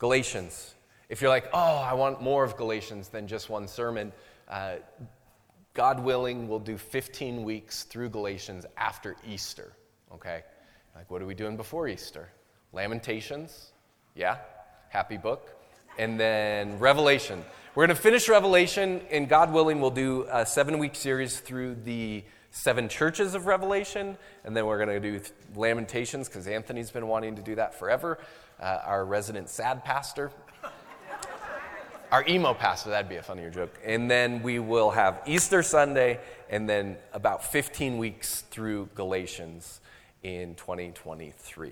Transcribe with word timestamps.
Galatians. 0.00 0.74
If 1.10 1.20
you're 1.20 1.28
like, 1.28 1.50
oh, 1.52 1.76
I 1.76 1.92
want 1.92 2.22
more 2.22 2.42
of 2.42 2.56
Galatians 2.56 3.08
than 3.08 3.28
just 3.28 3.50
one 3.50 3.68
sermon, 3.68 4.12
uh, 4.48 4.76
God 5.74 6.02
willing, 6.02 6.48
we'll 6.48 6.58
do 6.58 6.78
15 6.78 7.44
weeks 7.44 7.84
through 7.84 8.08
Galatians 8.08 8.64
after 8.78 9.14
Easter, 9.28 9.72
okay? 10.12 10.42
Like, 10.96 11.10
what 11.10 11.20
are 11.20 11.26
we 11.26 11.34
doing 11.34 11.58
before 11.58 11.86
Easter? 11.86 12.30
Lamentations, 12.72 13.72
yeah, 14.14 14.38
happy 14.88 15.18
book. 15.18 15.54
And 15.98 16.18
then 16.18 16.78
Revelation. 16.78 17.44
We're 17.74 17.86
going 17.86 17.94
to 17.94 18.02
finish 18.02 18.26
Revelation, 18.26 19.02
and 19.10 19.28
God 19.28 19.52
willing, 19.52 19.82
we'll 19.82 19.90
do 19.90 20.26
a 20.30 20.46
seven 20.46 20.78
week 20.78 20.94
series 20.94 21.40
through 21.40 21.74
the 21.84 22.24
seven 22.50 22.88
churches 22.88 23.34
of 23.34 23.46
Revelation, 23.46 24.16
and 24.44 24.56
then 24.56 24.66
we're 24.66 24.84
going 24.84 25.00
to 25.00 25.00
do 25.00 25.20
Lamentations 25.54 26.28
because 26.28 26.46
Anthony's 26.46 26.90
been 26.90 27.06
wanting 27.06 27.36
to 27.36 27.42
do 27.42 27.54
that 27.54 27.74
forever. 27.78 28.18
Uh, 28.60 28.78
our 28.84 29.04
resident 29.04 29.48
sad 29.48 29.84
pastor. 29.84 30.30
our 32.12 32.24
emo 32.28 32.52
pastor, 32.52 32.90
that'd 32.90 33.08
be 33.08 33.16
a 33.16 33.22
funnier 33.22 33.50
joke. 33.50 33.78
And 33.84 34.10
then 34.10 34.42
we 34.42 34.58
will 34.58 34.90
have 34.90 35.22
Easter 35.26 35.62
Sunday, 35.62 36.20
and 36.48 36.68
then 36.68 36.96
about 37.12 37.44
15 37.44 37.98
weeks 37.98 38.42
through 38.50 38.88
Galatians 38.94 39.80
in 40.22 40.54
2023. 40.56 41.70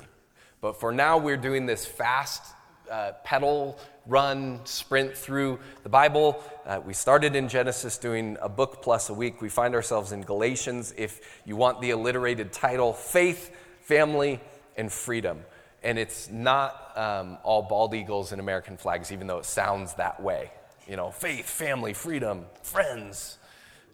But 0.61 0.81
for 0.81 0.93
now, 0.93 1.19
we're 1.19 1.37
doing 1.37 1.67
this 1.67 1.87
fast 1.87 2.43
uh, 2.91 3.13
pedal, 3.25 3.79
run, 4.07 4.61
sprint 4.65 5.17
through 5.17 5.59
the 5.83 5.89
Bible. 5.89 6.43
Uh, 6.67 6.81
we 6.85 6.93
started 6.93 7.37
in 7.37 7.49
Genesis 7.49 7.99
doing 7.99 8.37
a 8.41 8.49
book 8.49 8.83
plus 8.83 9.11
a 9.11 9.15
week. 9.15 9.41
We 9.41 9.49
find 9.49 9.75
ourselves 9.75 10.13
in 10.13 10.23
Galatians, 10.23 10.95
if 10.97 11.21
you 11.45 11.57
want 11.57 11.81
the 11.81 11.91
alliterated 11.91 12.53
title 12.53 12.93
Faith, 12.93 13.55
Family, 13.83 14.41
and 14.77 14.93
Freedom. 14.93 15.45
And 15.83 15.99
it's 15.99 16.29
not 16.31 16.97
um, 16.97 17.39
all 17.45 17.63
bald 17.63 17.95
eagles 17.95 18.33
and 18.33 18.41
American 18.41 18.77
flags, 18.77 19.13
even 19.13 19.27
though 19.27 19.39
it 19.39 19.45
sounds 19.45 19.95
that 19.95 20.23
way. 20.23 20.51
You 20.89 20.97
know, 20.97 21.11
faith, 21.11 21.47
family, 21.49 21.93
freedom, 21.93 22.47
friends. 22.63 23.39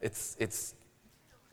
It's, 0.00 0.36
it's 0.38 0.74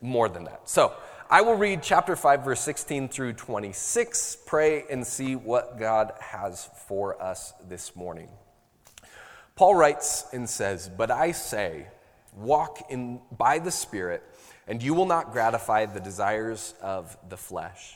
more 0.00 0.28
than 0.28 0.44
that. 0.44 0.68
So, 0.68 0.92
I 1.32 1.40
will 1.40 1.54
read 1.54 1.82
chapter 1.82 2.14
5, 2.14 2.44
verse 2.44 2.60
16 2.60 3.08
through 3.08 3.32
26. 3.32 4.36
Pray 4.44 4.84
and 4.90 5.06
see 5.06 5.34
what 5.34 5.78
God 5.78 6.12
has 6.20 6.68
for 6.86 7.22
us 7.22 7.54
this 7.70 7.96
morning. 7.96 8.28
Paul 9.56 9.74
writes 9.74 10.26
and 10.34 10.46
says, 10.46 10.90
But 10.94 11.10
I 11.10 11.32
say, 11.32 11.86
walk 12.36 12.84
in, 12.90 13.22
by 13.34 13.60
the 13.60 13.70
Spirit, 13.70 14.22
and 14.68 14.82
you 14.82 14.92
will 14.92 15.06
not 15.06 15.32
gratify 15.32 15.86
the 15.86 16.00
desires 16.00 16.74
of 16.82 17.16
the 17.30 17.38
flesh. 17.38 17.94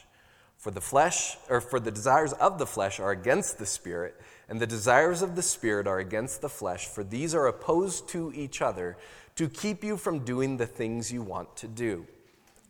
For 0.56 0.70
the 0.70 0.80
flesh, 0.80 1.36
or 1.50 1.60
for 1.60 1.78
the 1.78 1.90
desires 1.90 2.32
of 2.32 2.58
the 2.58 2.64
flesh 2.64 2.98
are 3.00 3.10
against 3.10 3.58
the 3.58 3.66
Spirit, 3.66 4.18
and 4.48 4.60
the 4.60 4.66
desires 4.66 5.20
of 5.20 5.36
the 5.36 5.42
Spirit 5.42 5.86
are 5.86 5.98
against 5.98 6.40
the 6.40 6.48
flesh, 6.48 6.86
for 6.86 7.04
these 7.04 7.34
are 7.34 7.48
opposed 7.48 8.08
to 8.08 8.32
each 8.34 8.62
other 8.62 8.96
to 9.34 9.46
keep 9.46 9.84
you 9.84 9.98
from 9.98 10.20
doing 10.20 10.56
the 10.56 10.66
things 10.66 11.12
you 11.12 11.20
want 11.20 11.54
to 11.58 11.68
do. 11.68 12.06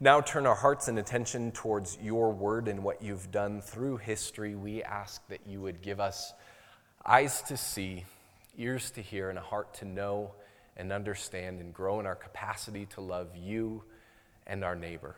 now 0.00 0.20
turn 0.20 0.46
our 0.46 0.54
hearts 0.54 0.88
and 0.88 0.98
attention 0.98 1.52
towards 1.52 1.98
your 2.02 2.32
word 2.32 2.68
and 2.68 2.82
what 2.82 3.02
you've 3.02 3.30
done 3.30 3.60
through 3.60 3.98
history, 3.98 4.54
we 4.54 4.82
ask 4.82 5.26
that 5.28 5.40
you 5.46 5.60
would 5.60 5.82
give 5.82 6.00
us 6.00 6.32
eyes 7.04 7.42
to 7.42 7.56
see, 7.56 8.04
ears 8.56 8.90
to 8.92 9.02
hear, 9.02 9.30
and 9.30 9.38
a 9.38 9.42
heart 9.42 9.74
to 9.74 9.84
know 9.84 10.32
and 10.76 10.92
understand 10.92 11.60
and 11.60 11.72
grow 11.72 12.00
in 12.00 12.06
our 12.06 12.14
capacity 12.14 12.86
to 12.86 13.00
love 13.00 13.36
you 13.36 13.84
and 14.46 14.64
our 14.64 14.74
neighbor. 14.74 15.16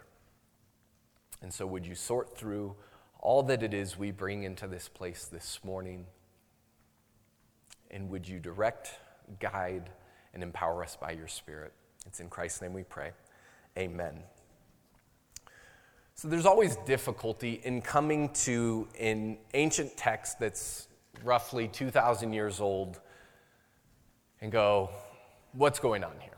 And 1.42 1.52
so, 1.52 1.66
would 1.66 1.86
you 1.86 1.94
sort 1.94 2.36
through 2.36 2.74
all 3.20 3.42
that 3.44 3.62
it 3.62 3.74
is 3.74 3.98
we 3.98 4.10
bring 4.10 4.42
into 4.42 4.66
this 4.66 4.88
place 4.88 5.26
this 5.26 5.60
morning? 5.64 6.06
And 7.90 8.10
would 8.10 8.28
you 8.28 8.38
direct, 8.38 8.90
guide, 9.40 9.90
and 10.32 10.42
empower 10.42 10.82
us 10.82 10.96
by 10.96 11.12
your 11.12 11.28
Spirit? 11.28 11.72
It's 12.06 12.20
in 12.20 12.28
Christ's 12.28 12.62
name 12.62 12.72
we 12.72 12.82
pray. 12.82 13.12
Amen. 13.78 14.24
So 16.16 16.28
there's 16.28 16.46
always 16.46 16.76
difficulty 16.86 17.60
in 17.64 17.82
coming 17.82 18.28
to 18.44 18.86
an 19.00 19.36
ancient 19.52 19.96
text 19.96 20.38
that's 20.38 20.86
roughly 21.24 21.66
2,000 21.66 22.32
years 22.32 22.60
old 22.60 23.00
and 24.40 24.52
go, 24.52 24.90
what's 25.54 25.80
going 25.80 26.04
on 26.04 26.12
here? 26.20 26.30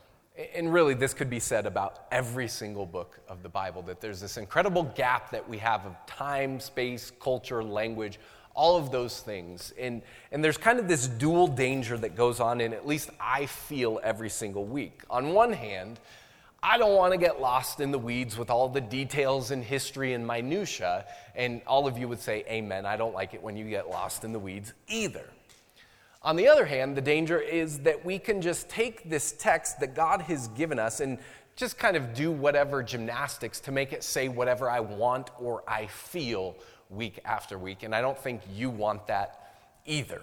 And 0.55 0.73
really, 0.73 0.95
this 0.95 1.13
could 1.13 1.29
be 1.29 1.41
said 1.41 1.67
about 1.67 2.07
every 2.11 2.49
single 2.49 2.87
book 2.87 3.21
of 3.29 3.43
the 3.43 3.49
Bible 3.51 3.83
that 3.83 4.01
there's 4.01 4.21
this 4.21 4.39
incredible 4.39 4.85
gap 4.95 5.31
that 5.31 5.47
we 5.47 5.59
have 5.59 5.85
of 5.85 5.95
time, 6.07 6.59
space, 6.59 7.13
culture, 7.21 7.63
language, 7.63 8.19
all 8.55 8.79
of 8.79 8.91
those 8.91 9.21
things. 9.21 9.75
And, 9.79 10.01
and 10.33 10.43
there's 10.43 10.57
kind 10.57 10.79
of 10.79 10.89
this 10.89 11.07
dual 11.07 11.49
danger 11.49 11.99
that 11.99 12.17
goes 12.17 12.41
on, 12.41 12.63
and 12.63 12.73
at 12.73 12.87
least 12.87 13.11
I 13.21 13.45
feel 13.45 14.01
every 14.03 14.31
single 14.31 14.65
week. 14.65 15.03
On 15.11 15.35
one 15.35 15.53
hand, 15.53 16.01
I 16.69 16.79
don't 16.79 16.97
want 16.97 17.13
to 17.13 17.17
get 17.17 17.41
lost 17.41 17.79
in 17.79 17.93
the 17.93 17.99
weeds 17.99 18.37
with 18.37 18.51
all 18.51 18.69
the 18.69 18.81
details 18.81 19.53
and 19.53 19.63
history 19.63 20.15
and 20.15 20.27
minutia. 20.27 21.07
And 21.37 21.63
all 21.65 21.87
of 21.87 21.97
you 21.97 22.09
would 22.09 22.19
say, 22.19 22.45
Amen. 22.49 22.85
I 22.85 22.97
don't 22.97 23.15
like 23.15 23.35
it 23.35 23.43
when 23.43 23.57
you 23.57 23.71
get 23.71 23.89
lost 23.89 24.25
in 24.25 24.33
the 24.33 24.41
weeds 24.41 24.73
either. 24.89 25.23
On 26.23 26.35
the 26.35 26.49
other 26.49 26.65
hand, 26.65 26.97
the 26.97 27.01
danger 27.01 27.39
is 27.39 27.79
that 27.81 28.05
we 28.05 28.19
can 28.19 28.43
just 28.43 28.69
take 28.69 29.09
this 29.09 29.31
text 29.39 29.79
that 29.79 29.95
God 29.95 30.23
has 30.23 30.49
given 30.49 30.81
us 30.81 30.99
and 30.99 31.19
just 31.55 31.79
kind 31.79 31.97
of 31.97 32.13
do 32.15 32.33
whatever 32.33 32.83
gymnastics 32.83 33.61
to 33.61 33.71
make 33.71 33.93
it 33.93 34.03
say 34.03 34.27
whatever 34.27 34.69
I 34.69 34.81
want 34.81 35.31
or 35.39 35.63
I 35.69 35.87
feel 35.87 36.57
week 36.91 37.21
after 37.25 37.57
week. 37.59 37.85
And 37.85 37.95
I 37.95 38.01
don't 38.01 38.19
think 38.19 38.43
you 38.53 38.71
want 38.71 39.07
that 39.07 39.53
either. 39.85 40.21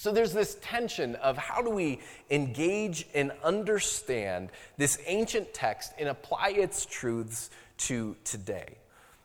So 0.00 0.12
there's 0.12 0.32
this 0.32 0.56
tension 0.62 1.14
of 1.16 1.36
how 1.36 1.60
do 1.60 1.68
we 1.68 2.00
engage 2.30 3.06
and 3.12 3.32
understand 3.44 4.48
this 4.78 4.98
ancient 5.06 5.52
text 5.52 5.92
and 5.98 6.08
apply 6.08 6.52
its 6.56 6.86
truths 6.86 7.50
to 7.80 8.16
today. 8.24 8.78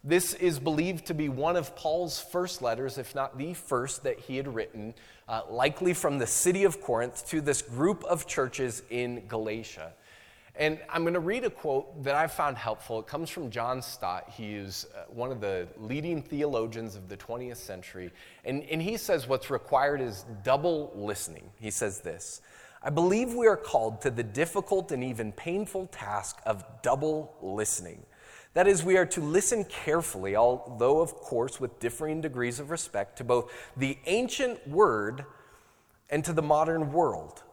This 0.03 0.33
is 0.33 0.59
believed 0.59 1.05
to 1.05 1.13
be 1.13 1.29
one 1.29 1.55
of 1.55 1.77
Paul's 1.77 2.19
first 2.19 2.61
letters, 2.61 2.97
if 2.97 3.15
not 3.15 3.37
the 3.37 3.53
first 3.53 4.03
that 4.03 4.19
he 4.19 4.35
had 4.35 4.53
written, 4.53 4.93
uh, 5.29 5.43
likely 5.49 5.93
from 5.93 6.17
the 6.17 6.27
city 6.27 6.65
of 6.65 6.81
Corinth 6.81 7.25
to 7.29 7.39
this 7.39 7.61
group 7.61 8.03
of 8.03 8.27
churches 8.27 8.83
in 8.89 9.25
Galatia. 9.29 9.93
And 10.57 10.79
I'm 10.89 11.01
going 11.01 11.15
to 11.15 11.19
read 11.19 11.43
a 11.43 11.49
quote 11.49 12.03
that 12.03 12.15
I 12.15 12.27
found 12.27 12.57
helpful. 12.57 12.99
It 12.99 13.07
comes 13.07 13.29
from 13.29 13.49
John 13.49 13.81
Stott. 13.81 14.29
He 14.29 14.55
is 14.55 14.87
uh, 14.95 15.03
one 15.09 15.31
of 15.31 15.41
the 15.41 15.67
leading 15.77 16.21
theologians 16.21 16.95
of 16.95 17.09
the 17.09 17.17
20th 17.17 17.57
century. 17.57 18.11
And, 18.45 18.63
and 18.63 18.81
he 18.81 18.95
says 18.95 19.27
what's 19.27 19.49
required 19.49 19.99
is 19.99 20.25
double 20.43 20.93
listening. 20.95 21.49
He 21.59 21.71
says 21.71 21.99
this 21.99 22.41
I 22.81 22.89
believe 22.89 23.33
we 23.33 23.47
are 23.47 23.57
called 23.57 24.01
to 24.01 24.09
the 24.09 24.23
difficult 24.23 24.91
and 24.91 25.03
even 25.03 25.33
painful 25.33 25.87
task 25.87 26.39
of 26.45 26.63
double 26.81 27.35
listening. 27.41 28.05
That 28.53 28.67
is, 28.67 28.85
we 28.85 28.95
are 28.95 29.05
to 29.07 29.21
listen 29.21 29.65
carefully, 29.65 30.37
although, 30.37 31.01
of 31.01 31.13
course, 31.15 31.59
with 31.59 31.77
differing 31.81 32.21
degrees 32.21 32.61
of 32.61 32.71
respect, 32.71 33.17
to 33.17 33.25
both 33.25 33.51
the 33.75 33.97
ancient 34.05 34.65
word 34.65 35.25
and 36.09 36.23
to 36.23 36.31
the 36.31 36.41
modern 36.41 36.93
world 36.93 37.43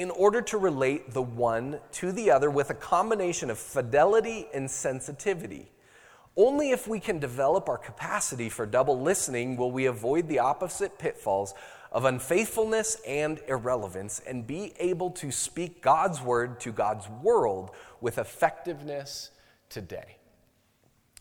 in 0.00 0.10
order 0.12 0.40
to 0.40 0.56
relate 0.56 1.12
the 1.12 1.20
one 1.20 1.78
to 1.92 2.10
the 2.10 2.30
other 2.30 2.50
with 2.50 2.70
a 2.70 2.74
combination 2.74 3.50
of 3.50 3.58
fidelity 3.58 4.48
and 4.54 4.70
sensitivity. 4.70 5.70
Only 6.38 6.70
if 6.70 6.88
we 6.88 6.98
can 6.98 7.18
develop 7.18 7.68
our 7.68 7.76
capacity 7.76 8.48
for 8.48 8.64
double 8.64 8.98
listening 8.98 9.58
will 9.58 9.70
we 9.70 9.84
avoid 9.84 10.26
the 10.26 10.38
opposite 10.38 10.98
pitfalls 10.98 11.52
of 11.92 12.06
unfaithfulness 12.06 12.96
and 13.06 13.42
irrelevance 13.46 14.22
and 14.26 14.46
be 14.46 14.72
able 14.78 15.10
to 15.10 15.30
speak 15.30 15.82
God's 15.82 16.22
word 16.22 16.60
to 16.60 16.72
God's 16.72 17.06
world 17.22 17.72
with 18.00 18.16
effectiveness 18.16 19.32
today. 19.68 20.16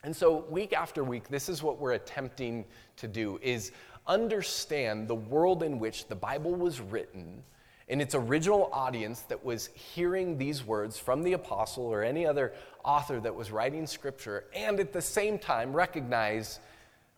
And 0.06 0.16
so 0.16 0.46
week 0.50 0.72
after 0.72 1.04
week 1.04 1.28
this 1.28 1.50
is 1.50 1.62
what 1.62 1.82
we're 1.82 1.96
attempting 1.96 2.64
to 2.96 3.10
do 3.10 3.42
is 3.42 3.74
understand 4.08 5.10
the 5.10 5.16
world 5.16 5.64
in 5.64 5.80
which 5.80 6.08
the 6.08 6.16
Bible 6.16 6.56
was 6.56 6.80
written 6.80 7.44
in 7.90 8.00
its 8.00 8.16
original 8.16 8.70
audience 8.72 9.22
that 9.24 9.44
was 9.44 9.68
hearing 9.68 10.38
these 10.38 10.64
words 10.64 10.98
from 10.98 11.24
the 11.24 11.34
apostle 11.34 11.86
or 11.86 12.04
any 12.04 12.26
other 12.26 12.54
author 12.86 13.20
that 13.20 13.36
was 13.36 13.52
writing 13.52 13.88
scripture 13.88 14.46
and 14.56 14.80
at 14.80 14.94
the 14.94 15.02
same 15.02 15.38
time 15.40 15.74
recognize 15.74 16.60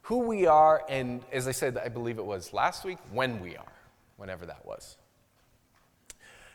who 0.04 0.20
we 0.20 0.48
are, 0.48 0.84
and 0.90 1.22
as 1.32 1.48
I 1.48 1.52
said, 1.52 1.78
I 1.78 1.90
believe 1.90 2.18
it 2.18 2.26
was 2.26 2.54
last 2.54 2.84
week, 2.84 2.98
when 3.12 3.40
we 3.40 3.56
are, 3.56 3.72
whenever 4.18 4.48
that 4.48 4.66
was. 4.66 4.98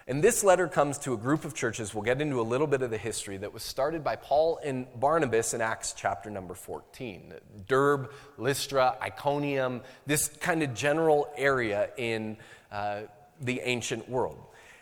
And 0.08 0.22
this 0.22 0.44
letter 0.44 0.68
comes 0.68 0.98
to 0.98 1.14
a 1.14 1.16
group 1.16 1.44
of 1.44 1.54
churches. 1.54 1.92
We'll 1.92 2.04
get 2.04 2.20
into 2.20 2.40
a 2.40 2.42
little 2.42 2.68
bit 2.68 2.82
of 2.82 2.90
the 2.90 2.98
history 2.98 3.36
that 3.38 3.52
was 3.52 3.64
started 3.64 4.04
by 4.04 4.16
Paul 4.16 4.60
and 4.64 4.86
Barnabas 5.00 5.52
in 5.52 5.60
Acts 5.60 5.94
chapter 5.96 6.30
number 6.30 6.54
14. 6.54 7.34
Derbe, 7.66 8.10
Lystra, 8.38 8.96
Iconium, 9.02 9.82
this 10.06 10.28
kind 10.28 10.62
of 10.62 10.74
general 10.74 11.28
area 11.36 11.90
in 11.96 12.36
uh, 12.70 13.02
the 13.40 13.60
ancient 13.60 14.08
world. 14.08 14.38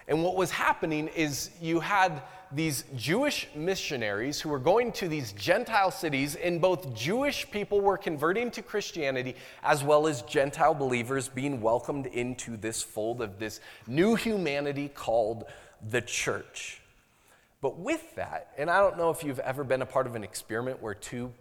And 0.07 0.23
what 0.23 0.37
was 0.37 0.51
happening 0.51 1.09
is 1.09 1.51
you 1.61 1.81
had 1.81 2.23
these 2.53 2.85
Jewish 2.95 3.49
missionaries 3.55 4.41
who 4.41 4.49
were 4.49 4.59
going 4.59 4.93
to 4.93 5.09
these 5.09 5.33
Gentile 5.33 5.91
cities, 5.91 6.37
and 6.37 6.61
both 6.61 6.95
Jewish 6.95 7.51
people 7.51 7.81
were 7.81 7.97
converting 7.97 8.51
to 8.53 8.63
Christianity 8.63 9.35
as 9.63 9.83
well 9.83 10.07
as 10.07 10.23
Gentile 10.23 10.75
believers 10.75 11.29
being 11.29 11.61
welcomed 11.61 12.07
into 12.07 12.57
this 12.57 12.83
fold 12.83 13.23
of 13.23 13.39
this 13.39 13.61
new 13.87 14.15
humanity 14.15 14.89
called 14.89 15.45
the 15.91 16.01
church. 16.01 16.81
But 17.61 17.79
with 17.79 18.15
that, 18.17 18.53
and 18.59 18.71
I 18.71 18.79
don't 18.79 18.99
know 18.99 19.11
if 19.11 19.25
you've 19.25 19.39
ever 19.39 19.65
been 19.65 19.83
a 19.83 19.87
part 19.87 20.07
of 20.07 20.15
an 20.15 20.23
experiment 20.23 20.83
where 20.83 20.95
two 20.95 21.33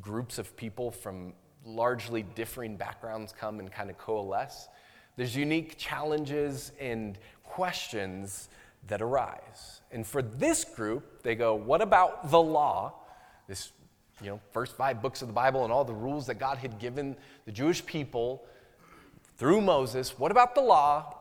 groups 0.00 0.38
of 0.38 0.54
people 0.56 0.90
from 0.90 1.32
largely 1.64 2.22
differing 2.22 2.76
backgrounds 2.76 3.32
come 3.32 3.58
and 3.58 3.70
kind 3.72 3.88
of 3.88 3.98
coalesce. 3.98 4.68
There's 5.16 5.36
unique 5.36 5.76
challenges 5.76 6.72
and 6.80 7.18
questions 7.44 8.48
that 8.88 9.02
arise. 9.02 9.80
And 9.90 10.06
for 10.06 10.22
this 10.22 10.64
group, 10.64 11.22
they 11.22 11.34
go, 11.34 11.54
what 11.54 11.82
about 11.82 12.30
the 12.30 12.40
law? 12.40 12.94
This, 13.46 13.72
you 14.22 14.30
know, 14.30 14.40
first 14.52 14.76
five 14.76 15.02
books 15.02 15.22
of 15.22 15.28
the 15.28 15.34
Bible 15.34 15.64
and 15.64 15.72
all 15.72 15.84
the 15.84 15.92
rules 15.92 16.26
that 16.26 16.36
God 16.36 16.58
had 16.58 16.78
given 16.78 17.16
the 17.44 17.52
Jewish 17.52 17.84
people 17.84 18.44
through 19.36 19.60
Moses. 19.60 20.18
What 20.18 20.30
about 20.30 20.54
the 20.54 20.62
law? 20.62 21.18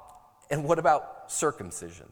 And 0.49 0.63
what 0.63 0.79
about 0.79 1.31
circumcision? 1.31 2.07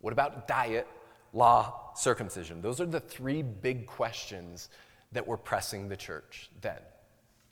What 0.00 0.12
about 0.12 0.46
diet, 0.46 0.86
law, 1.32 1.92
circumcision? 1.94 2.60
Those 2.60 2.80
are 2.80 2.86
the 2.86 3.00
three 3.00 3.42
big 3.42 3.86
questions 3.86 4.68
that 5.12 5.26
were 5.26 5.36
pressing 5.36 5.88
the 5.88 5.96
church 5.96 6.50
then. 6.60 6.78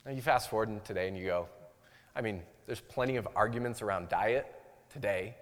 Now 0.05 0.11
you 0.11 0.21
fast 0.21 0.49
forward 0.49 0.83
today 0.85 1.07
and 1.07 1.17
you 1.17 1.25
go, 1.25 1.47
I 2.15 2.21
mean, 2.21 2.41
there's 2.65 2.81
plenty 2.81 3.15
of 3.17 3.27
arguments 3.35 3.81
around 3.81 4.09
diet 4.09 4.53
today. 4.91 5.35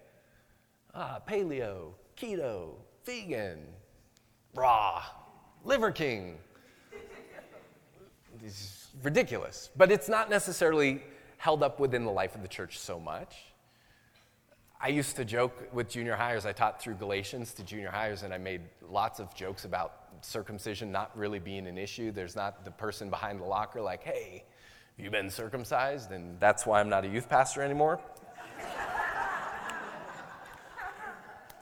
Ah, 0.94 1.20
paleo, 1.28 1.94
keto, 2.18 2.76
vegan, 3.06 3.60
raw, 4.54 5.04
liver 5.64 5.92
king. 5.92 6.38
It's 8.46 8.90
ridiculous. 9.02 9.70
But 9.76 9.92
it's 9.92 10.10
not 10.10 10.30
necessarily 10.30 11.02
held 11.38 11.64
up 11.64 11.80
within 11.80 12.04
the 12.06 12.12
life 12.12 12.36
of 12.36 12.42
the 12.42 12.48
church 12.48 12.78
so 12.78 13.00
much. 13.00 13.36
I 14.80 14.90
used 14.90 15.16
to 15.16 15.24
joke 15.24 15.70
with 15.72 15.90
junior 15.90 16.16
highers. 16.16 16.46
I 16.46 16.52
taught 16.52 16.82
through 16.82 16.96
Galatians 16.96 17.54
to 17.54 17.64
junior 17.64 17.90
highers, 17.90 18.24
and 18.24 18.34
I 18.34 18.38
made 18.38 18.62
lots 18.82 19.22
of 19.22 19.34
jokes 19.34 19.64
about 19.64 19.94
circumcision 20.22 20.92
not 20.92 21.18
really 21.18 21.40
being 21.40 21.68
an 21.68 21.78
issue. 21.78 22.12
There's 22.12 22.36
not 22.36 22.66
the 22.66 22.72
person 22.72 23.10
behind 23.10 23.40
the 23.40 23.46
locker 23.46 23.82
like, 23.82 24.04
hey, 24.04 24.44
have 24.98 25.04
you 25.04 25.10
been 25.10 25.30
circumcised? 25.30 26.12
And 26.12 26.40
that's 26.40 26.66
why 26.66 26.80
I'm 26.80 26.90
not 26.90 27.04
a 27.04 27.08
youth 27.08 27.28
pastor 27.28 27.64
anymore. 27.64 28.00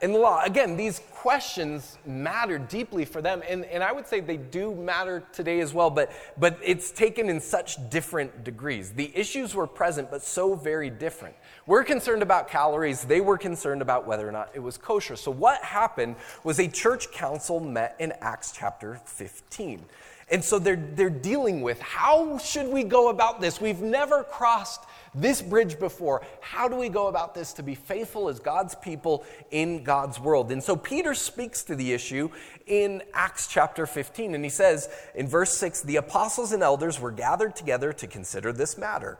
in 0.01 0.11
the 0.11 0.17
law. 0.17 0.43
Again, 0.43 0.75
these 0.75 0.99
questions 1.13 1.97
matter 2.05 2.57
deeply 2.57 3.05
for 3.05 3.21
them, 3.21 3.43
and, 3.47 3.63
and 3.65 3.83
I 3.83 3.91
would 3.91 4.07
say 4.07 4.19
they 4.19 4.37
do 4.37 4.73
matter 4.73 5.23
today 5.31 5.59
as 5.59 5.73
well, 5.73 5.91
but, 5.91 6.11
but 6.37 6.59
it's 6.63 6.91
taken 6.91 7.29
in 7.29 7.39
such 7.39 7.77
different 7.91 8.43
degrees. 8.43 8.91
The 8.91 9.15
issues 9.15 9.53
were 9.53 9.67
present, 9.67 10.09
but 10.09 10.23
so 10.23 10.55
very 10.55 10.89
different. 10.89 11.35
We're 11.67 11.83
concerned 11.83 12.23
about 12.23 12.49
calories, 12.49 13.03
they 13.03 13.21
were 13.21 13.37
concerned 13.37 13.83
about 13.83 14.07
whether 14.07 14.27
or 14.27 14.31
not 14.31 14.49
it 14.55 14.59
was 14.59 14.75
kosher. 14.77 15.15
So, 15.15 15.29
what 15.29 15.63
happened 15.63 16.15
was 16.43 16.59
a 16.59 16.67
church 16.67 17.11
council 17.11 17.59
met 17.59 17.95
in 17.99 18.11
Acts 18.21 18.51
chapter 18.51 18.99
15. 19.05 19.85
And 20.31 20.41
so 20.43 20.59
they're, 20.59 20.77
they're 20.95 21.09
dealing 21.09 21.61
with 21.61 21.79
how 21.81 22.37
should 22.37 22.69
we 22.69 22.83
go 22.83 23.09
about 23.09 23.41
this? 23.41 23.59
We've 23.59 23.81
never 23.81 24.23
crossed 24.23 24.85
this 25.13 25.41
bridge 25.41 25.77
before. 25.77 26.21
How 26.39 26.69
do 26.69 26.77
we 26.77 26.87
go 26.87 27.07
about 27.07 27.35
this 27.35 27.51
to 27.53 27.63
be 27.63 27.75
faithful 27.75 28.29
as 28.29 28.39
God's 28.39 28.73
people 28.75 29.25
in 29.51 29.83
God's 29.83 30.21
world? 30.21 30.51
And 30.53 30.63
so 30.63 30.77
Peter 30.77 31.13
speaks 31.13 31.63
to 31.63 31.75
the 31.75 31.91
issue 31.91 32.29
in 32.65 33.03
Acts 33.13 33.47
chapter 33.47 33.85
15, 33.85 34.33
and 34.33 34.43
he 34.43 34.49
says 34.49 34.87
in 35.15 35.27
verse 35.27 35.57
6 35.57 35.81
the 35.81 35.97
apostles 35.97 36.53
and 36.53 36.63
elders 36.63 36.97
were 36.97 37.11
gathered 37.11 37.57
together 37.57 37.91
to 37.91 38.07
consider 38.07 38.53
this 38.53 38.77
matter. 38.77 39.19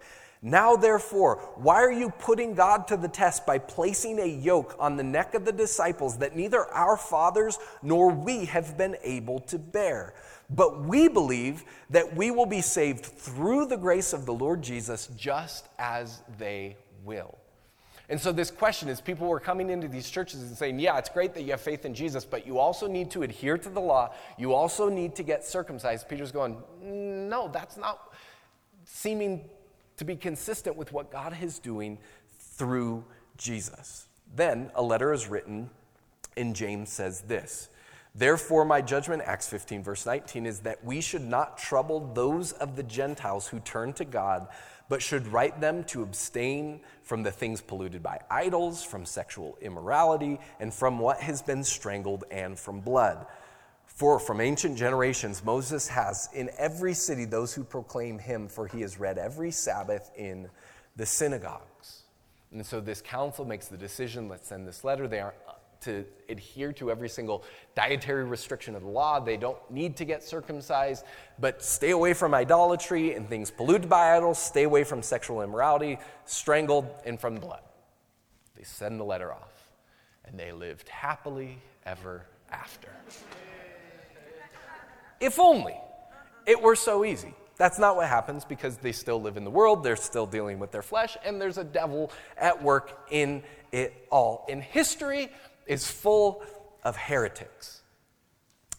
Now, 0.43 0.75
therefore, 0.75 1.35
why 1.55 1.83
are 1.83 1.91
you 1.91 2.09
putting 2.09 2.55
God 2.55 2.87
to 2.87 2.97
the 2.97 3.07
test 3.07 3.45
by 3.45 3.59
placing 3.59 4.19
a 4.19 4.25
yoke 4.25 4.75
on 4.79 4.97
the 4.97 5.03
neck 5.03 5.35
of 5.35 5.45
the 5.45 5.51
disciples 5.51 6.17
that 6.17 6.35
neither 6.35 6.65
our 6.65 6.97
fathers 6.97 7.59
nor 7.83 8.09
we 8.09 8.45
have 8.45 8.75
been 8.75 8.97
able 9.03 9.39
to 9.41 9.59
bear? 9.59 10.15
But 10.49 10.83
we 10.83 11.07
believe 11.07 11.63
that 11.91 12.15
we 12.15 12.31
will 12.31 12.47
be 12.47 12.61
saved 12.61 13.05
through 13.05 13.67
the 13.67 13.77
grace 13.77 14.13
of 14.13 14.25
the 14.25 14.33
Lord 14.33 14.63
Jesus 14.63 15.07
just 15.15 15.67
as 15.77 16.21
they 16.39 16.75
will. 17.05 17.37
And 18.09 18.19
so, 18.19 18.33
this 18.33 18.51
question 18.51 18.89
is 18.89 18.99
people 18.99 19.27
were 19.27 19.39
coming 19.39 19.69
into 19.69 19.87
these 19.87 20.09
churches 20.09 20.41
and 20.41 20.57
saying, 20.57 20.79
Yeah, 20.79 20.97
it's 20.97 21.07
great 21.07 21.33
that 21.35 21.43
you 21.43 21.51
have 21.51 21.61
faith 21.61 21.85
in 21.85 21.93
Jesus, 21.93 22.25
but 22.25 22.45
you 22.45 22.57
also 22.57 22.87
need 22.87 23.11
to 23.11 23.21
adhere 23.21 23.57
to 23.59 23.69
the 23.69 23.79
law. 23.79 24.13
You 24.37 24.53
also 24.53 24.89
need 24.89 25.15
to 25.15 25.23
get 25.23 25.45
circumcised. 25.45 26.09
Peter's 26.09 26.31
going, 26.31 26.57
No, 26.81 27.47
that's 27.53 27.77
not 27.77 28.11
seeming 28.83 29.49
to 30.01 30.05
be 30.05 30.15
consistent 30.15 30.75
with 30.75 30.91
what 30.91 31.11
God 31.11 31.37
is 31.43 31.59
doing 31.59 31.99
through 32.39 33.05
Jesus. 33.37 34.07
Then 34.35 34.71
a 34.73 34.81
letter 34.81 35.13
is 35.13 35.27
written, 35.27 35.69
and 36.35 36.55
James 36.55 36.89
says 36.89 37.21
this 37.21 37.69
Therefore, 38.15 38.65
my 38.65 38.81
judgment, 38.81 39.21
Acts 39.23 39.47
15, 39.47 39.83
verse 39.83 40.07
19, 40.07 40.47
is 40.47 40.61
that 40.61 40.83
we 40.83 41.01
should 41.01 41.21
not 41.21 41.59
trouble 41.59 42.11
those 42.15 42.51
of 42.53 42.75
the 42.75 42.81
Gentiles 42.83 43.47
who 43.47 43.59
turn 43.59 43.93
to 43.93 44.03
God, 44.03 44.47
but 44.89 45.03
should 45.03 45.27
write 45.27 45.61
them 45.61 45.83
to 45.83 46.01
abstain 46.01 46.81
from 47.03 47.21
the 47.21 47.31
things 47.31 47.61
polluted 47.61 48.01
by 48.01 48.19
idols, 48.31 48.83
from 48.83 49.05
sexual 49.05 49.55
immorality, 49.61 50.39
and 50.59 50.73
from 50.73 50.97
what 50.97 51.21
has 51.21 51.43
been 51.43 51.63
strangled, 51.63 52.23
and 52.31 52.57
from 52.57 52.79
blood. 52.79 53.27
For 53.93 54.19
from 54.19 54.41
ancient 54.41 54.77
generations, 54.77 55.43
Moses 55.43 55.87
has 55.89 56.29
in 56.33 56.49
every 56.57 56.93
city 56.93 57.25
those 57.25 57.53
who 57.53 57.63
proclaim 57.63 58.17
him, 58.17 58.47
for 58.47 58.65
he 58.65 58.81
is 58.81 58.99
read 58.99 59.17
every 59.17 59.51
Sabbath 59.51 60.09
in 60.15 60.49
the 60.95 61.05
synagogues. 61.05 62.03
And 62.51 62.65
so 62.65 62.79
this 62.79 63.01
council 63.01 63.45
makes 63.45 63.67
the 63.67 63.77
decision 63.77 64.27
let's 64.27 64.47
send 64.47 64.67
this 64.67 64.83
letter. 64.83 65.07
They 65.07 65.19
aren't 65.19 65.35
uh, 65.47 65.53
to 65.81 66.05
adhere 66.29 66.71
to 66.73 66.89
every 66.89 67.09
single 67.09 67.43
dietary 67.75 68.23
restriction 68.23 68.75
of 68.75 68.83
the 68.83 68.87
law. 68.89 69.19
They 69.19 69.37
don't 69.37 69.59
need 69.69 69.97
to 69.97 70.05
get 70.05 70.23
circumcised, 70.23 71.05
but 71.37 71.61
stay 71.61 71.91
away 71.91 72.13
from 72.13 72.33
idolatry 72.33 73.13
and 73.13 73.27
things 73.27 73.51
polluted 73.51 73.89
by 73.89 74.15
idols, 74.15 74.39
stay 74.39 74.63
away 74.63 74.83
from 74.83 75.01
sexual 75.01 75.41
immorality, 75.41 75.99
strangled, 76.25 76.87
and 77.05 77.19
from 77.19 77.35
blood. 77.35 77.61
They 78.55 78.63
send 78.63 78.99
the 78.99 79.05
letter 79.05 79.31
off, 79.33 79.71
and 80.25 80.39
they 80.39 80.51
lived 80.51 80.87
happily 80.89 81.59
ever 81.85 82.25
after. 82.51 82.89
If 85.21 85.39
only 85.39 85.75
it 86.45 86.61
were 86.61 86.75
so 86.75 87.05
easy. 87.05 87.33
That's 87.57 87.77
not 87.77 87.95
what 87.95 88.07
happens 88.07 88.43
because 88.43 88.77
they 88.77 88.91
still 88.91 89.21
live 89.21 89.37
in 89.37 89.43
the 89.43 89.51
world, 89.51 89.83
they're 89.83 89.95
still 89.95 90.25
dealing 90.25 90.57
with 90.57 90.71
their 90.71 90.81
flesh, 90.81 91.15
and 91.23 91.39
there's 91.39 91.59
a 91.59 91.63
devil 91.63 92.11
at 92.35 92.61
work 92.61 93.05
in 93.11 93.43
it 93.71 94.07
all. 94.09 94.45
And 94.49 94.63
history 94.63 95.29
is 95.67 95.89
full 95.89 96.43
of 96.83 96.97
heretics. 96.97 97.81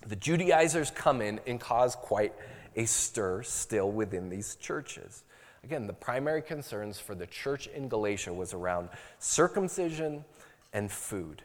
The 0.05 0.17
Judaizers 0.17 0.91
come 0.91 1.23
in 1.23 1.39
and 1.47 1.61
cause 1.61 1.95
quite 1.95 2.35
a 2.75 2.87
stir 2.87 3.45
still 3.45 3.91
within 3.91 4.29
these 4.29 4.57
churches. 4.57 5.23
Again, 5.63 5.87
the 5.87 5.93
primary 5.93 6.43
concerns 6.43 6.99
for 6.99 7.15
the 7.15 7.27
church 7.27 7.69
in 7.69 7.89
Galatia 7.89 8.33
was 8.33 8.53
around 8.53 8.89
circumcision 9.21 10.25
and 10.73 10.91
food. 10.91 11.43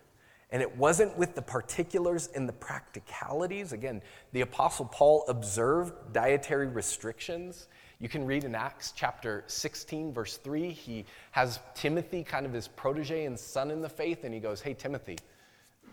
And 0.49 0.61
it 0.61 0.77
wasn't 0.77 1.17
with 1.17 1.35
the 1.35 1.41
particulars 1.41 2.29
and 2.33 2.47
the 2.47 2.53
practicalities. 2.53 3.73
Again, 3.73 4.01
the 4.31 4.41
Apostle 4.41 4.85
Paul 4.85 5.25
observed 5.27 6.13
dietary 6.13 6.67
restrictions. 6.67 7.67
You 7.99 8.07
can 8.07 8.25
read 8.25 8.43
in 8.43 8.55
Acts 8.55 8.93
chapter 8.95 9.43
16, 9.47 10.13
verse 10.13 10.37
3. 10.37 10.69
He 10.69 11.05
has 11.31 11.59
Timothy, 11.75 12.23
kind 12.23 12.45
of 12.45 12.53
his 12.53 12.67
protege 12.67 13.25
and 13.25 13.37
son 13.37 13.71
in 13.71 13.81
the 13.81 13.89
faith, 13.89 14.23
and 14.23 14.33
he 14.33 14.39
goes, 14.39 14.61
Hey, 14.61 14.73
Timothy, 14.73 15.17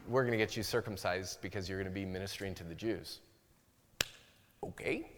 we're 0.09 0.23
going 0.23 0.33
to 0.33 0.39
get 0.39 0.57
you 0.57 0.63
circumcised 0.63 1.41
because 1.41 1.69
you're 1.69 1.79
going 1.79 1.93
to 1.93 1.95
be 1.95 2.05
ministering 2.05 2.55
to 2.57 2.65
the 2.65 2.75
Jews. 2.75 3.21
Okay. 4.63 5.09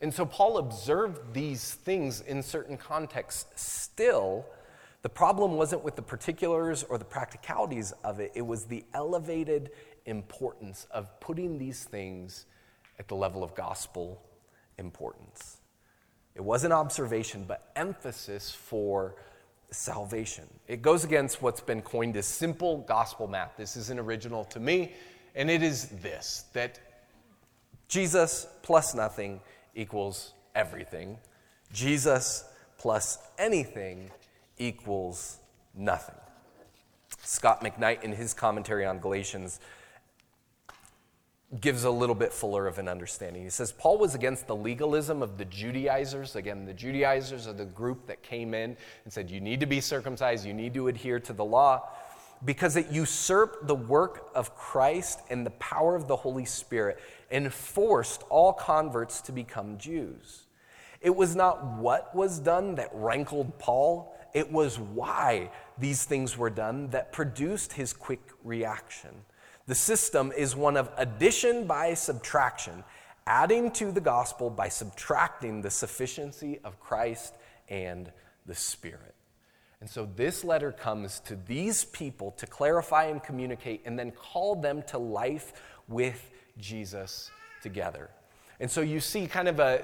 And 0.00 0.12
so 0.12 0.24
Paul 0.24 0.58
observed 0.58 1.34
these 1.34 1.74
things 1.74 2.22
in 2.22 2.42
certain 2.42 2.76
contexts 2.76 3.62
still 3.62 4.46
the 5.02 5.08
problem 5.08 5.56
wasn't 5.56 5.82
with 5.82 5.96
the 5.96 6.02
particulars 6.02 6.82
or 6.82 6.98
the 6.98 7.04
practicalities 7.04 7.92
of 8.04 8.20
it, 8.20 8.32
it 8.34 8.46
was 8.46 8.64
the 8.64 8.84
elevated 8.92 9.70
importance 10.06 10.86
of 10.90 11.18
putting 11.20 11.58
these 11.58 11.84
things 11.84 12.46
at 12.98 13.08
the 13.08 13.14
level 13.14 13.42
of 13.42 13.54
gospel 13.54 14.20
importance. 14.78 15.58
It 16.34 16.42
wasn't 16.42 16.72
observation, 16.72 17.44
but 17.46 17.70
emphasis 17.76 18.50
for 18.50 19.16
salvation. 19.70 20.44
It 20.68 20.82
goes 20.82 21.04
against 21.04 21.42
what's 21.42 21.60
been 21.60 21.82
coined 21.82 22.16
as 22.16 22.26
simple 22.26 22.78
gospel 22.78 23.26
math. 23.26 23.56
This 23.56 23.76
isn't 23.76 23.98
original 23.98 24.44
to 24.46 24.60
me, 24.60 24.92
and 25.34 25.50
it 25.50 25.62
is 25.62 25.88
this 26.02 26.44
that 26.52 26.78
Jesus 27.88 28.46
plus 28.62 28.94
nothing 28.94 29.40
equals 29.74 30.34
everything. 30.54 31.18
Jesus 31.72 32.44
plus 32.78 33.18
anything 33.38 34.10
equals 34.60 35.38
nothing. 35.74 36.14
Scot 37.22 37.62
McKnight, 37.62 38.04
in 38.04 38.12
his 38.12 38.32
commentary 38.32 38.86
on 38.86 39.00
Galatians, 39.00 39.58
gives 41.60 41.82
a 41.82 41.90
little 41.90 42.14
bit 42.14 42.32
fuller 42.32 42.68
of 42.68 42.78
an 42.78 42.86
understanding. 42.86 43.42
He 43.42 43.50
says 43.50 43.72
Paul 43.72 43.98
was 43.98 44.14
against 44.14 44.46
the 44.46 44.54
legalism 44.54 45.20
of 45.20 45.36
the 45.36 45.44
Judaizers. 45.44 46.36
Again, 46.36 46.64
the 46.64 46.72
Judaizers 46.72 47.48
are 47.48 47.52
the 47.52 47.64
group 47.64 48.06
that 48.06 48.22
came 48.22 48.54
in 48.54 48.76
and 49.04 49.12
said, 49.12 49.28
You 49.28 49.40
need 49.40 49.58
to 49.60 49.66
be 49.66 49.80
circumcised, 49.80 50.46
you 50.46 50.54
need 50.54 50.74
to 50.74 50.86
adhere 50.86 51.18
to 51.20 51.32
the 51.32 51.44
law, 51.44 51.88
because 52.44 52.76
it 52.76 52.90
usurped 52.90 53.66
the 53.66 53.74
work 53.74 54.30
of 54.34 54.54
Christ 54.54 55.20
and 55.28 55.44
the 55.44 55.50
power 55.50 55.96
of 55.96 56.06
the 56.06 56.16
Holy 56.16 56.44
Spirit 56.44 57.00
and 57.30 57.52
forced 57.52 58.22
all 58.28 58.52
converts 58.52 59.20
to 59.22 59.32
become 59.32 59.76
Jews. 59.76 60.42
It 61.00 61.14
was 61.14 61.34
not 61.34 61.78
what 61.78 62.14
was 62.14 62.38
done 62.38 62.76
that 62.76 62.90
rankled 62.92 63.58
Paul, 63.58 64.14
it 64.32 64.50
was 64.50 64.78
why 64.78 65.50
these 65.78 66.04
things 66.04 66.36
were 66.36 66.50
done 66.50 66.90
that 66.90 67.12
produced 67.12 67.72
his 67.72 67.92
quick 67.92 68.20
reaction. 68.44 69.10
The 69.66 69.74
system 69.74 70.32
is 70.36 70.56
one 70.56 70.76
of 70.76 70.90
addition 70.96 71.66
by 71.66 71.94
subtraction, 71.94 72.84
adding 73.26 73.70
to 73.72 73.92
the 73.92 74.00
gospel 74.00 74.50
by 74.50 74.68
subtracting 74.68 75.62
the 75.62 75.70
sufficiency 75.70 76.58
of 76.64 76.80
Christ 76.80 77.36
and 77.68 78.10
the 78.46 78.54
Spirit. 78.54 79.14
And 79.80 79.88
so 79.88 80.08
this 80.16 80.44
letter 80.44 80.72
comes 80.72 81.20
to 81.20 81.36
these 81.46 81.84
people 81.84 82.32
to 82.32 82.46
clarify 82.46 83.04
and 83.06 83.22
communicate 83.22 83.82
and 83.86 83.98
then 83.98 84.10
call 84.10 84.56
them 84.56 84.82
to 84.88 84.98
life 84.98 85.52
with 85.88 86.30
Jesus 86.58 87.30
together. 87.62 88.10
And 88.60 88.70
so 88.70 88.82
you 88.82 89.00
see 89.00 89.26
kind 89.26 89.48
of 89.48 89.58
a, 89.58 89.82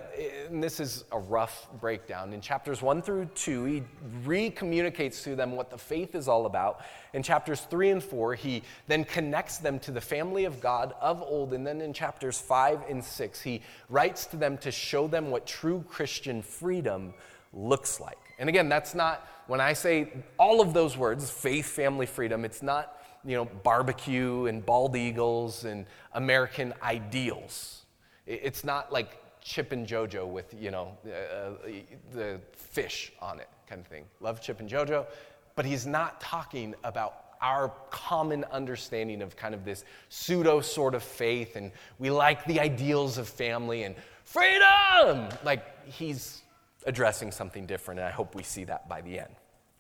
and 0.50 0.62
this 0.62 0.80
is 0.80 1.04
a 1.10 1.18
rough 1.18 1.66
breakdown. 1.80 2.34
In 2.34 2.42
chapters 2.42 2.82
one 2.82 3.00
through 3.00 3.30
two, 3.34 3.64
he 3.64 3.82
re-communicates 4.22 5.24
to 5.24 5.34
them 5.34 5.52
what 5.52 5.70
the 5.70 5.78
faith 5.78 6.14
is 6.14 6.28
all 6.28 6.44
about. 6.44 6.82
In 7.14 7.22
chapters 7.22 7.62
three 7.62 7.88
and 7.88 8.02
four, 8.02 8.34
he 8.34 8.62
then 8.86 9.04
connects 9.04 9.56
them 9.56 9.78
to 9.78 9.92
the 9.92 10.00
family 10.00 10.44
of 10.44 10.60
God 10.60 10.92
of 11.00 11.22
old. 11.22 11.54
And 11.54 11.66
then 11.66 11.80
in 11.80 11.94
chapters 11.94 12.38
five 12.38 12.80
and 12.86 13.02
six, 13.02 13.40
he 13.40 13.62
writes 13.88 14.26
to 14.26 14.36
them 14.36 14.58
to 14.58 14.70
show 14.70 15.08
them 15.08 15.30
what 15.30 15.46
true 15.46 15.82
Christian 15.88 16.42
freedom 16.42 17.14
looks 17.54 17.98
like. 17.98 18.18
And 18.38 18.50
again, 18.50 18.68
that's 18.68 18.94
not, 18.94 19.26
when 19.46 19.62
I 19.62 19.72
say 19.72 20.12
all 20.38 20.60
of 20.60 20.74
those 20.74 20.98
words, 20.98 21.30
faith, 21.30 21.64
family, 21.64 22.04
freedom, 22.04 22.44
it's 22.44 22.62
not, 22.62 23.00
you 23.24 23.36
know, 23.36 23.46
barbecue 23.46 24.44
and 24.44 24.66
bald 24.66 24.94
eagles 24.96 25.64
and 25.64 25.86
American 26.12 26.74
ideals. 26.82 27.84
It's 28.26 28.64
not 28.64 28.92
like 28.92 29.22
Chip 29.40 29.72
and 29.72 29.86
JoJo 29.86 30.26
with, 30.26 30.54
you 30.60 30.70
know, 30.70 30.96
uh, 31.06 31.70
the 32.12 32.40
fish 32.52 33.12
on 33.20 33.38
it 33.38 33.48
kind 33.68 33.80
of 33.80 33.86
thing. 33.86 34.04
Love 34.20 34.40
Chip 34.40 34.60
and 34.60 34.68
JoJo, 34.68 35.06
but 35.54 35.64
he's 35.64 35.86
not 35.86 36.20
talking 36.20 36.74
about 36.82 37.22
our 37.40 37.72
common 37.90 38.44
understanding 38.50 39.22
of 39.22 39.36
kind 39.36 39.54
of 39.54 39.64
this 39.64 39.84
pseudo 40.08 40.60
sort 40.60 40.94
of 40.94 41.02
faith 41.02 41.54
and 41.54 41.70
we 41.98 42.10
like 42.10 42.44
the 42.46 42.58
ideals 42.58 43.18
of 43.18 43.28
family 43.28 43.84
and 43.84 43.94
freedom. 44.24 45.28
Like 45.44 45.86
he's 45.86 46.42
addressing 46.86 47.30
something 47.30 47.66
different, 47.66 48.00
and 48.00 48.08
I 48.08 48.12
hope 48.12 48.34
we 48.34 48.42
see 48.42 48.64
that 48.64 48.88
by 48.88 49.00
the 49.00 49.18
end. 49.18 49.34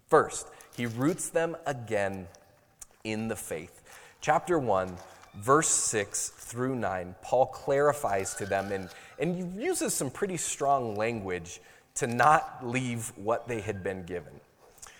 First, 0.08 0.48
he 0.76 0.86
roots 0.86 1.30
them 1.30 1.56
again 1.66 2.28
in 3.04 3.28
the 3.28 3.36
faith. 3.36 3.82
Chapter 4.20 4.58
1 4.58 4.96
verse 5.36 5.68
6 5.68 6.32
through 6.46 6.76
9, 6.76 7.16
Paul 7.22 7.46
clarifies 7.46 8.34
to 8.34 8.46
them 8.46 8.70
and, 8.70 8.88
and 9.18 9.60
uses 9.60 9.92
some 9.94 10.10
pretty 10.10 10.36
strong 10.36 10.94
language 10.94 11.60
to 11.96 12.06
not 12.06 12.64
leave 12.64 13.12
what 13.16 13.48
they 13.48 13.60
had 13.60 13.82
been 13.82 14.04
given. 14.04 14.32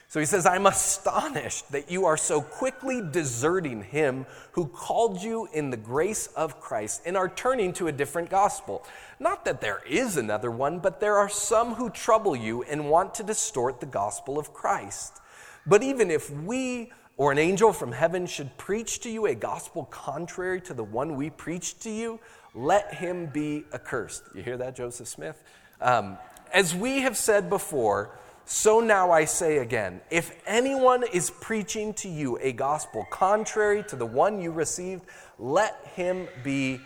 So 0.08 0.18
he 0.18 0.26
says, 0.26 0.44
I'm 0.44 0.66
astonished 0.66 1.70
that 1.70 1.90
you 1.90 2.06
are 2.06 2.16
so 2.16 2.40
quickly 2.40 3.00
deserting 3.00 3.82
him 3.82 4.26
who 4.52 4.66
called 4.66 5.22
you 5.22 5.48
in 5.52 5.70
the 5.70 5.76
grace 5.76 6.28
of 6.28 6.60
Christ 6.60 7.02
and 7.06 7.16
are 7.16 7.28
turning 7.28 7.72
to 7.74 7.88
a 7.88 7.92
different 7.92 8.28
gospel. 8.28 8.84
Not 9.20 9.44
that 9.44 9.60
there 9.60 9.82
is 9.88 10.16
another 10.16 10.50
one, 10.50 10.80
but 10.80 11.00
there 11.00 11.16
are 11.16 11.28
some 11.28 11.74
who 11.74 11.90
trouble 11.90 12.34
you 12.34 12.62
and 12.64 12.90
want 12.90 13.14
to 13.14 13.22
distort 13.22 13.80
the 13.80 13.86
gospel 13.86 14.38
of 14.38 14.52
Christ. 14.52 15.20
But 15.64 15.82
even 15.82 16.10
if 16.10 16.30
we 16.30 16.92
or 17.16 17.32
an 17.32 17.38
angel 17.38 17.73
from 17.73 17.92
heaven 17.92 18.26
should 18.26 18.56
preach 18.58 19.00
to 19.00 19.11
you 19.11 19.26
a 19.26 19.35
gospel 19.35 19.85
contrary 19.87 20.61
to 20.62 20.75
the 20.75 20.85
one 20.85 21.16
we 21.16 21.30
preach 21.30 21.78
to 21.80 21.90
you, 21.90 22.20
let 22.54 22.94
him 22.94 23.26
be 23.26 23.64
accursed. 23.73 24.23
You 24.35 24.42
hear 24.42 24.56
that, 24.58 24.76
Joseph 24.76 25.08
Smith? 25.08 25.42
Um, 25.80 26.18
as 26.52 26.75
we 26.75 27.00
have 27.00 27.16
said 27.16 27.49
before, 27.49 28.18
so 28.44 28.80
now 28.80 29.11
I 29.11 29.25
say 29.25 29.58
again 29.58 30.00
if 30.11 30.32
anyone 30.46 31.04
is 31.12 31.30
preaching 31.30 31.92
to 31.94 32.08
you 32.08 32.38
a 32.40 32.52
gospel 32.52 33.06
contrary 33.11 33.82
to 33.88 33.96
the 33.96 34.06
one 34.06 34.40
you 34.40 34.52
received, 34.52 35.04
let 35.38 35.76
him 35.94 36.28
be 36.44 36.80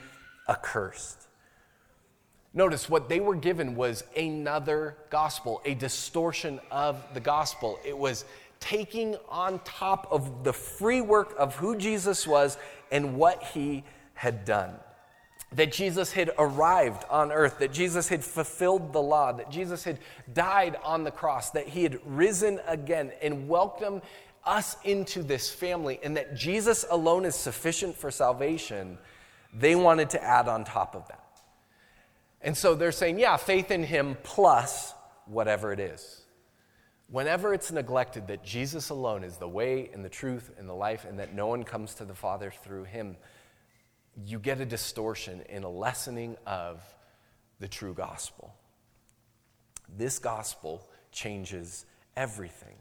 accursed. 0.49 1.29
Notice 2.53 2.89
what 2.89 3.09
they 3.09 3.21
were 3.21 3.37
given 3.37 3.77
was 3.77 4.03
another 4.17 4.97
gospel, 5.11 5.63
a 5.65 5.75
distortion 5.75 6.59
of 6.71 7.01
the 7.15 7.21
gospel. 7.21 7.79
It 7.85 7.97
was 7.97 8.25
taking 8.61 9.17
on 9.29 9.59
top 9.64 10.07
of 10.11 10.45
the 10.45 10.52
free 10.52 11.00
work 11.00 11.35
of 11.38 11.57
who 11.57 11.76
Jesus 11.76 12.26
was 12.26 12.57
and 12.93 13.17
what 13.17 13.43
he 13.43 13.83
had 14.14 14.45
done. 14.45 14.75
That 15.52 15.73
Jesus 15.73 16.12
had 16.12 16.31
arrived 16.38 17.05
on 17.11 17.33
earth, 17.33 17.59
that 17.59 17.73
Jesus 17.73 18.09
had 18.09 18.25
fulfilled 18.25 18.93
the 18.93 19.02
law, 19.02 19.33
that 19.33 19.50
Jesus 19.50 19.83
had 19.83 19.99
died 20.33 20.76
on 20.85 21.02
the 21.02 21.11
cross, 21.11 21.50
that 21.50 21.67
he 21.67 21.83
had 21.83 21.99
risen 22.07 22.61
again 22.69 23.11
and 23.21 23.49
welcomed 23.49 24.02
us 24.45 24.76
into 24.85 25.23
this 25.23 25.50
family, 25.50 25.99
and 26.02 26.17
that 26.17 26.37
Jesus 26.37 26.85
alone 26.88 27.25
is 27.25 27.35
sufficient 27.35 27.97
for 27.97 28.11
salvation, 28.11 28.99
they 29.52 29.75
wanted 29.75 30.11
to 30.11 30.23
add 30.23 30.49
on 30.49 30.64
top 30.64 30.95
of 30.95 31.09
that. 31.09 31.25
And 32.40 32.57
so 32.57 32.75
they're 32.75 32.93
saying, 32.93 33.19
yeah, 33.19 33.37
faith 33.37 33.71
in 33.71 33.83
him 33.83 34.17
plus 34.23 34.95
whatever 35.26 35.73
it 35.73 35.81
is. 35.81 36.20
Whenever 37.11 37.52
it's 37.52 37.73
neglected 37.73 38.29
that 38.29 38.45
Jesus 38.45 38.90
alone 38.90 39.25
is 39.25 39.37
the 39.37 39.49
way 39.49 39.90
and 39.93 40.05
the 40.05 40.09
truth 40.09 40.52
and 40.59 40.69
the 40.69 40.75
life, 40.75 41.05
and 41.05 41.19
that 41.19 41.35
no 41.35 41.49
one 41.49 41.64
comes 41.64 41.95
to 41.95 42.05
the 42.05 42.14
Father 42.14 42.52
through 42.62 42.85
him, 42.85 43.17
you 44.25 44.38
get 44.38 44.61
a 44.61 44.64
distortion 44.64 45.43
in 45.49 45.64
a 45.64 45.69
lessening 45.69 46.37
of 46.47 46.83
the 47.59 47.67
true 47.67 47.95
gospel. 47.95 48.55
This 49.97 50.21
gospel 50.21 50.88
changes 51.11 51.85
everything. 52.17 52.76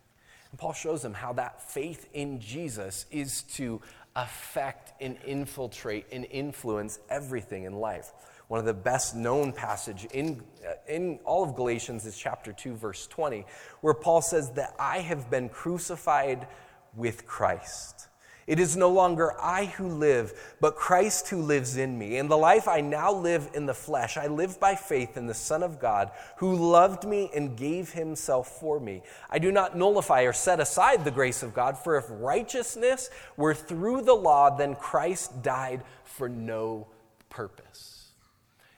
And 0.52 0.60
Paul 0.60 0.74
shows 0.74 1.02
them 1.02 1.14
how 1.14 1.34
that 1.34 1.62
faith 1.72 2.08
in 2.14 2.40
Jesus 2.40 3.06
is 3.12 3.44
to 3.56 3.82
affect 4.16 4.94
and 5.02 5.18
infiltrate 5.26 6.06
and 6.12 6.26
influence 6.26 7.00
everything 7.10 7.64
in 7.64 7.74
life. 7.74 8.12
One 8.50 8.60
of 8.60 8.66
the 8.66 8.74
best 8.74 9.16
known 9.16 9.54
passage 9.54 10.06
in, 10.06 10.42
uh, 10.68 10.74
in 10.92 11.20
all 11.24 11.44
of 11.44 11.56
Galatians 11.56 12.08
is 12.08 12.18
chapter 12.18 12.52
2, 12.52 12.74
verse 12.74 13.06
20, 13.06 13.46
where 13.82 13.94
Paul 13.94 14.24
says 14.24 14.50
that 14.54 14.74
I 14.80 15.02
have 15.02 15.30
been 15.30 15.50
crucified 15.50 16.48
with 16.96 17.28
Christ. 17.28 18.08
It 18.48 18.60
is 18.60 18.76
no 18.76 18.90
longer 18.90 19.40
I 19.40 19.66
who 19.66 19.88
live, 19.90 20.34
but 20.60 20.76
Christ 20.76 21.28
who 21.28 21.44
lives 21.44 21.78
in 21.78 21.96
me. 21.96 22.18
And 22.18 22.28
the 22.28 22.40
life 22.40 22.68
I 22.68 22.82
now 22.82 23.14
live 23.14 23.48
in 23.54 23.68
the 23.68 23.76
flesh, 23.76 24.18
I 24.18 24.26
live 24.26 24.60
by 24.60 24.74
faith 24.74 25.16
in 25.16 25.28
the 25.28 25.36
Son 25.36 25.62
of 25.62 25.80
God, 25.80 26.10
who 26.38 26.56
loved 26.56 27.08
me 27.08 27.30
and 27.36 27.56
gave 27.56 27.92
himself 27.92 28.60
for 28.60 28.80
me. 28.80 29.04
I 29.30 29.38
do 29.38 29.52
not 29.52 29.78
nullify 29.78 30.24
or 30.24 30.34
set 30.34 30.60
aside 30.60 31.06
the 31.06 31.12
grace 31.12 31.44
of 31.44 31.54
God, 31.54 31.78
for 31.78 31.98
if 31.98 32.06
righteousness 32.10 33.12
were 33.38 33.54
through 33.54 34.02
the 34.02 34.16
law, 34.16 34.58
then 34.58 34.74
Christ 34.74 35.44
died 35.44 35.84
for 36.04 36.28
no 36.28 36.88
purpose. 37.30 38.09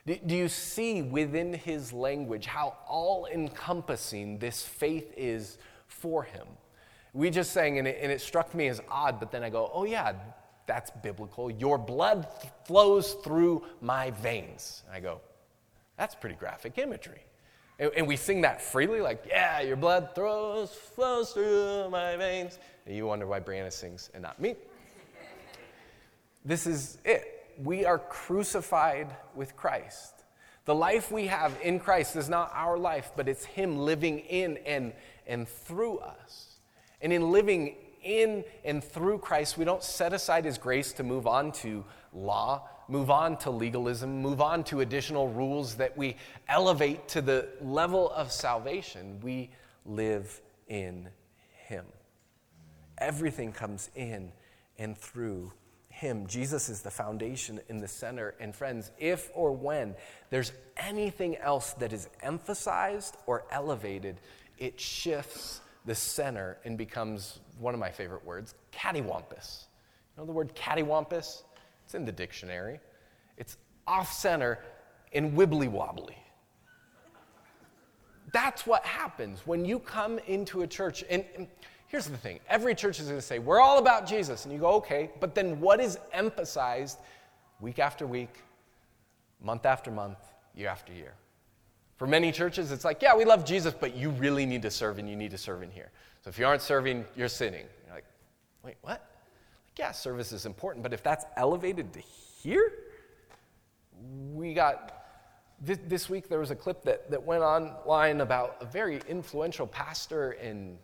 Do 0.04 0.34
you 0.34 0.48
see 0.48 1.00
within 1.02 1.54
his 1.54 1.92
language 1.92 2.46
how 2.46 2.76
all 2.88 3.26
encompassing 3.26 4.38
this 4.38 4.62
faith 4.62 5.12
is 5.16 5.58
for 5.86 6.24
him? 6.24 6.46
We 7.12 7.30
just 7.30 7.52
sang, 7.52 7.78
and 7.78 7.86
it, 7.86 7.98
and 8.02 8.10
it 8.10 8.20
struck 8.20 8.54
me 8.54 8.66
as 8.68 8.80
odd, 8.88 9.20
but 9.20 9.30
then 9.30 9.44
I 9.44 9.50
go, 9.50 9.70
oh, 9.72 9.84
yeah, 9.84 10.14
that's 10.66 10.90
biblical. 10.90 11.50
Your 11.50 11.78
blood 11.78 12.26
flows 12.64 13.12
through 13.22 13.64
my 13.80 14.10
veins. 14.10 14.82
And 14.86 14.96
I 14.96 15.00
go, 15.00 15.20
that's 15.96 16.14
pretty 16.14 16.36
graphic 16.36 16.78
imagery. 16.78 17.22
And, 17.78 17.90
and, 17.96 18.06
we 18.06 18.16
sing 18.16 18.40
that 18.42 18.60
freely, 18.60 19.00
like, 19.00 19.24
yeah, 19.28 19.60
your 19.60 19.76
blood 19.76 20.14
throws, 20.14 20.70
flows 20.70 21.32
through 21.32 21.90
my 21.90 22.16
veins. 22.16 22.58
And 22.86 22.96
you 22.96 23.06
wonder 23.06 23.26
why 23.26 23.40
Brianna 23.40 23.72
sings 23.72 24.10
and 24.14 24.22
not 24.22 24.40
me. 24.40 24.56
this 26.44 26.66
is 26.66 26.98
it. 27.04 27.31
We 27.58 27.84
are 27.84 27.98
crucified 27.98 29.14
with 29.34 29.56
Christ. 29.56 30.24
The 30.64 30.74
life 30.74 31.10
we 31.10 31.26
have 31.26 31.58
in 31.62 31.80
Christ 31.80 32.14
is 32.16 32.28
not 32.28 32.52
our 32.54 32.78
life, 32.78 33.10
but 33.16 33.28
it's 33.28 33.44
Him 33.44 33.78
living 33.78 34.20
in 34.20 34.58
and, 34.58 34.92
and 35.26 35.48
through 35.48 35.98
us. 35.98 36.56
And 37.00 37.12
in 37.12 37.32
living 37.32 37.74
in 38.02 38.44
and 38.64 38.82
through 38.82 39.18
Christ, 39.18 39.58
we 39.58 39.64
don't 39.64 39.82
set 39.82 40.12
aside 40.12 40.44
his 40.44 40.58
grace 40.58 40.92
to 40.94 41.02
move 41.02 41.26
on 41.26 41.52
to 41.52 41.84
law, 42.12 42.68
move 42.88 43.10
on 43.10 43.36
to 43.38 43.50
legalism, 43.50 44.20
move 44.20 44.40
on 44.40 44.64
to 44.64 44.80
additional 44.80 45.28
rules 45.28 45.76
that 45.76 45.96
we 45.96 46.16
elevate 46.48 47.08
to 47.08 47.20
the 47.20 47.48
level 47.60 48.10
of 48.12 48.32
salvation. 48.32 49.20
We 49.20 49.50
live 49.84 50.40
in 50.68 51.08
him. 51.66 51.84
Everything 52.98 53.52
comes 53.52 53.90
in 53.94 54.32
and 54.78 54.96
through 54.96 55.52
him. 56.02 56.26
Jesus 56.26 56.68
is 56.68 56.82
the 56.82 56.90
foundation 56.90 57.60
in 57.68 57.78
the 57.78 57.88
center. 57.88 58.34
And 58.40 58.54
friends, 58.54 58.90
if 58.98 59.30
or 59.34 59.52
when 59.52 59.94
there's 60.28 60.52
anything 60.76 61.36
else 61.36 61.72
that 61.74 61.92
is 61.92 62.08
emphasized 62.22 63.16
or 63.26 63.44
elevated, 63.50 64.16
it 64.58 64.78
shifts 64.78 65.60
the 65.86 65.94
center 65.94 66.58
and 66.64 66.76
becomes 66.76 67.38
one 67.58 67.72
of 67.72 67.80
my 67.80 67.90
favorite 67.90 68.24
words, 68.26 68.54
cattywampus. 68.72 69.64
You 70.16 70.22
know 70.22 70.26
the 70.26 70.32
word 70.32 70.54
cattywampus? 70.54 71.44
It's 71.84 71.94
in 71.94 72.04
the 72.04 72.12
dictionary. 72.12 72.80
It's 73.38 73.56
off 73.86 74.12
center 74.12 74.58
and 75.12 75.32
wibbly 75.32 75.70
wobbly. 75.70 76.16
That's 78.32 78.66
what 78.66 78.84
happens 78.84 79.46
when 79.46 79.64
you 79.64 79.78
come 79.78 80.18
into 80.26 80.62
a 80.62 80.66
church. 80.66 81.04
And, 81.08 81.24
and 81.36 81.46
here's 81.88 82.06
the 82.06 82.16
thing 82.16 82.40
every 82.48 82.74
church 82.74 82.98
is 82.98 83.06
going 83.06 83.18
to 83.18 83.22
say, 83.22 83.38
We're 83.38 83.60
all 83.60 83.78
about 83.78 84.06
Jesus. 84.06 84.44
And 84.44 84.52
you 84.52 84.60
go, 84.60 84.74
Okay, 84.76 85.10
but 85.20 85.34
then 85.34 85.60
what 85.60 85.80
is 85.80 85.98
emphasized 86.12 86.98
week 87.60 87.78
after 87.78 88.06
week, 88.06 88.34
month 89.40 89.66
after 89.66 89.90
month, 89.90 90.18
year 90.54 90.68
after 90.68 90.92
year? 90.92 91.14
For 91.96 92.06
many 92.08 92.32
churches, 92.32 92.72
it's 92.72 92.84
like, 92.84 93.00
yeah, 93.00 93.14
we 93.14 93.24
love 93.24 93.44
Jesus, 93.44 93.72
but 93.78 93.94
you 93.94 94.10
really 94.10 94.44
need 94.44 94.62
to 94.62 94.72
serve 94.72 94.98
and 94.98 95.08
you 95.08 95.14
need 95.14 95.30
to 95.30 95.38
serve 95.38 95.62
in 95.62 95.70
here. 95.70 95.92
So 96.24 96.30
if 96.30 96.38
you 96.38 96.44
aren't 96.44 96.62
serving, 96.62 97.04
you're 97.14 97.28
sinning. 97.28 97.66
You're 97.86 97.94
like, 97.94 98.04
wait, 98.64 98.74
what? 98.80 98.90
Like, 98.90 99.00
yeah, 99.78 99.92
service 99.92 100.32
is 100.32 100.44
important, 100.44 100.82
but 100.82 100.92
if 100.92 101.02
that's 101.02 101.24
elevated 101.36 101.92
to 101.92 102.00
here, 102.00 102.72
we 104.32 104.52
got 104.52 105.01
this, 105.64 105.78
this 105.86 106.10
week 106.10 106.28
there 106.28 106.40
was 106.40 106.50
a 106.50 106.56
clip 106.56 106.82
that, 106.84 107.10
that 107.10 107.22
went 107.22 107.42
online 107.42 108.20
about 108.20 108.56
a 108.60 108.66
very 108.66 109.00
influential 109.08 109.66
pastor 109.66 110.32
and 110.32 110.76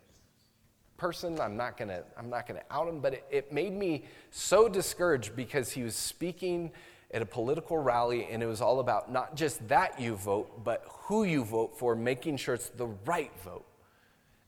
person. 0.97 1.39
I'm 1.39 1.57
not 1.57 1.77
gonna 1.77 2.03
I'm 2.17 2.29
not 2.29 2.47
gonna 2.47 2.63
out 2.71 2.87
him, 2.87 2.99
but 2.99 3.13
it, 3.13 3.25
it 3.29 3.53
made 3.53 3.73
me 3.73 4.05
so 4.31 4.69
discouraged 4.69 5.35
because 5.35 5.71
he 5.71 5.83
was 5.83 5.95
speaking 5.95 6.71
at 7.11 7.21
a 7.21 7.25
political 7.25 7.77
rally, 7.77 8.27
and 8.29 8.43
it 8.43 8.45
was 8.45 8.61
all 8.61 8.79
about 8.79 9.11
not 9.11 9.35
just 9.35 9.67
that 9.67 9.99
you 9.99 10.15
vote, 10.15 10.63
but 10.63 10.85
who 10.87 11.23
you 11.23 11.43
vote 11.43 11.77
for, 11.77 11.95
making 11.95 12.37
sure 12.37 12.53
it's 12.53 12.69
the 12.69 12.85
right 13.05 13.31
vote. 13.43 13.65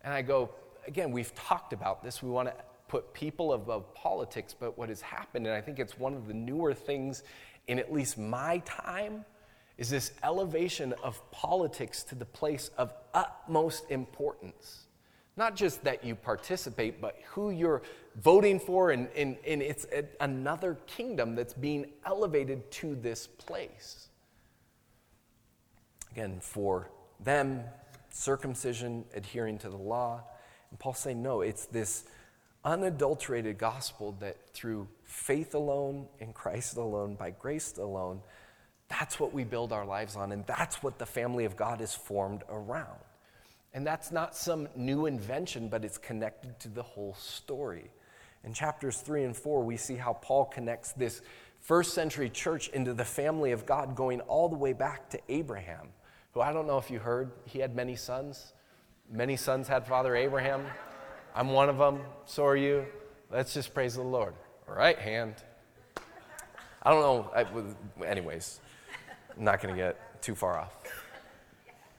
And 0.03 0.13
I 0.13 0.21
go, 0.21 0.51
again, 0.85 1.11
we've 1.11 1.33
talked 1.33 1.73
about 1.73 2.03
this. 2.03 2.21
We 2.21 2.29
want 2.29 2.49
to 2.49 2.55
put 2.87 3.13
people 3.13 3.53
above 3.53 3.91
politics, 3.95 4.55
but 4.57 4.77
what 4.77 4.89
has 4.89 5.01
happened, 5.01 5.47
and 5.47 5.55
I 5.55 5.61
think 5.61 5.79
it's 5.79 5.97
one 5.97 6.13
of 6.13 6.27
the 6.27 6.33
newer 6.35 6.73
things 6.73 7.23
in 7.67 7.79
at 7.79 7.91
least 7.91 8.17
my 8.17 8.59
time, 8.59 9.25
is 9.81 9.89
this 9.89 10.11
elevation 10.21 10.93
of 11.01 11.19
politics 11.31 12.03
to 12.03 12.13
the 12.13 12.23
place 12.23 12.69
of 12.77 12.93
utmost 13.15 13.89
importance. 13.89 14.85
Not 15.37 15.55
just 15.55 15.83
that 15.85 16.03
you 16.03 16.13
participate, 16.13 17.01
but 17.01 17.17
who 17.31 17.49
you're 17.49 17.81
voting 18.15 18.59
for, 18.59 18.91
and, 18.91 19.07
and, 19.15 19.37
and 19.43 19.59
it's 19.59 19.87
a, 19.91 20.05
another 20.19 20.77
kingdom 20.85 21.33
that's 21.33 21.55
being 21.55 21.87
elevated 22.05 22.69
to 22.73 22.93
this 22.93 23.25
place. 23.25 24.09
Again, 26.11 26.37
for 26.41 26.91
them, 27.19 27.63
circumcision, 28.11 29.03
adhering 29.15 29.57
to 29.57 29.69
the 29.69 29.77
law. 29.77 30.21
And 30.69 30.77
Paul's 30.77 30.99
saying, 30.99 31.23
no, 31.23 31.41
it's 31.41 31.65
this 31.65 32.03
unadulterated 32.63 33.57
gospel 33.57 34.15
that 34.19 34.47
through 34.53 34.87
faith 35.05 35.55
alone, 35.55 36.05
in 36.19 36.33
Christ 36.33 36.77
alone, 36.77 37.15
by 37.15 37.31
grace 37.31 37.79
alone, 37.79 38.21
that's 38.91 39.19
what 39.19 39.33
we 39.33 39.45
build 39.45 39.71
our 39.71 39.85
lives 39.85 40.17
on, 40.17 40.33
and 40.33 40.45
that's 40.45 40.83
what 40.83 40.99
the 40.99 41.05
family 41.05 41.45
of 41.45 41.55
God 41.55 41.79
is 41.79 41.95
formed 41.95 42.43
around. 42.49 42.99
And 43.73 43.87
that's 43.87 44.11
not 44.11 44.35
some 44.35 44.67
new 44.75 45.05
invention, 45.05 45.69
but 45.69 45.85
it's 45.85 45.97
connected 45.97 46.59
to 46.59 46.67
the 46.67 46.83
whole 46.83 47.15
story. 47.15 47.89
In 48.43 48.53
chapters 48.53 48.97
3 48.97 49.23
and 49.23 49.35
4, 49.35 49.63
we 49.63 49.77
see 49.77 49.95
how 49.95 50.13
Paul 50.13 50.45
connects 50.45 50.91
this 50.91 51.21
first 51.61 51.93
century 51.93 52.29
church 52.29 52.67
into 52.69 52.93
the 52.93 53.05
family 53.05 53.53
of 53.53 53.65
God, 53.65 53.95
going 53.95 54.19
all 54.21 54.49
the 54.49 54.57
way 54.57 54.73
back 54.73 55.09
to 55.11 55.19
Abraham, 55.29 55.87
who 56.33 56.41
I 56.41 56.51
don't 56.51 56.67
know 56.67 56.77
if 56.77 56.91
you 56.91 56.99
heard, 56.99 57.31
he 57.45 57.59
had 57.59 57.75
many 57.75 57.95
sons. 57.95 58.53
Many 59.09 59.37
sons 59.37 59.67
had 59.67 59.87
Father 59.87 60.15
Abraham. 60.15 60.65
I'm 61.33 61.51
one 61.51 61.69
of 61.69 61.77
them, 61.77 62.01
so 62.25 62.45
are 62.45 62.57
you. 62.57 62.85
Let's 63.31 63.53
just 63.53 63.73
praise 63.73 63.95
the 63.95 64.01
Lord. 64.01 64.33
Right 64.67 64.99
hand. 64.99 65.35
I 66.83 66.91
don't 66.91 67.01
know. 67.01 67.31
I, 67.35 68.05
anyways, 68.05 68.59
I'm 69.37 69.43
not 69.43 69.61
going 69.61 69.73
to 69.73 69.79
get 69.79 70.21
too 70.21 70.35
far 70.35 70.59
off. 70.59 70.75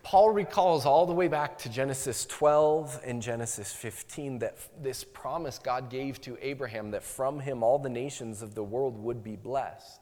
Paul 0.03 0.31
recalls 0.31 0.85
all 0.85 1.07
the 1.07 1.13
way 1.13 1.29
back 1.29 1.57
to 1.59 1.69
Genesis 1.69 2.27
12 2.27 3.01
and 3.05 3.23
Genesis 3.23 3.73
15 3.73 4.41
that 4.41 4.59
this 4.83 5.05
promise 5.05 5.59
God 5.59 5.91
gave 5.91 6.21
to 6.23 6.37
Abraham 6.41 6.91
that 6.91 7.05
from 7.05 7.39
him 7.39 7.63
all 7.63 7.79
the 7.79 7.89
nations 7.89 8.43
of 8.43 8.55
the 8.55 8.65
world 8.65 8.99
would 8.99 9.23
be 9.23 9.37
blessed. 9.37 10.01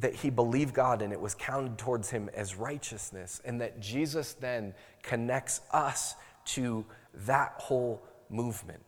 That 0.00 0.14
he 0.14 0.28
believed 0.28 0.74
God 0.74 1.02
and 1.02 1.12
it 1.12 1.20
was 1.20 1.34
counted 1.34 1.78
towards 1.78 2.10
him 2.10 2.28
as 2.34 2.56
righteousness, 2.56 3.40
and 3.44 3.60
that 3.60 3.80
Jesus 3.80 4.34
then 4.34 4.74
connects 5.02 5.60
us 5.70 6.14
to 6.46 6.84
that 7.14 7.54
whole 7.58 8.02
movement. 8.28 8.82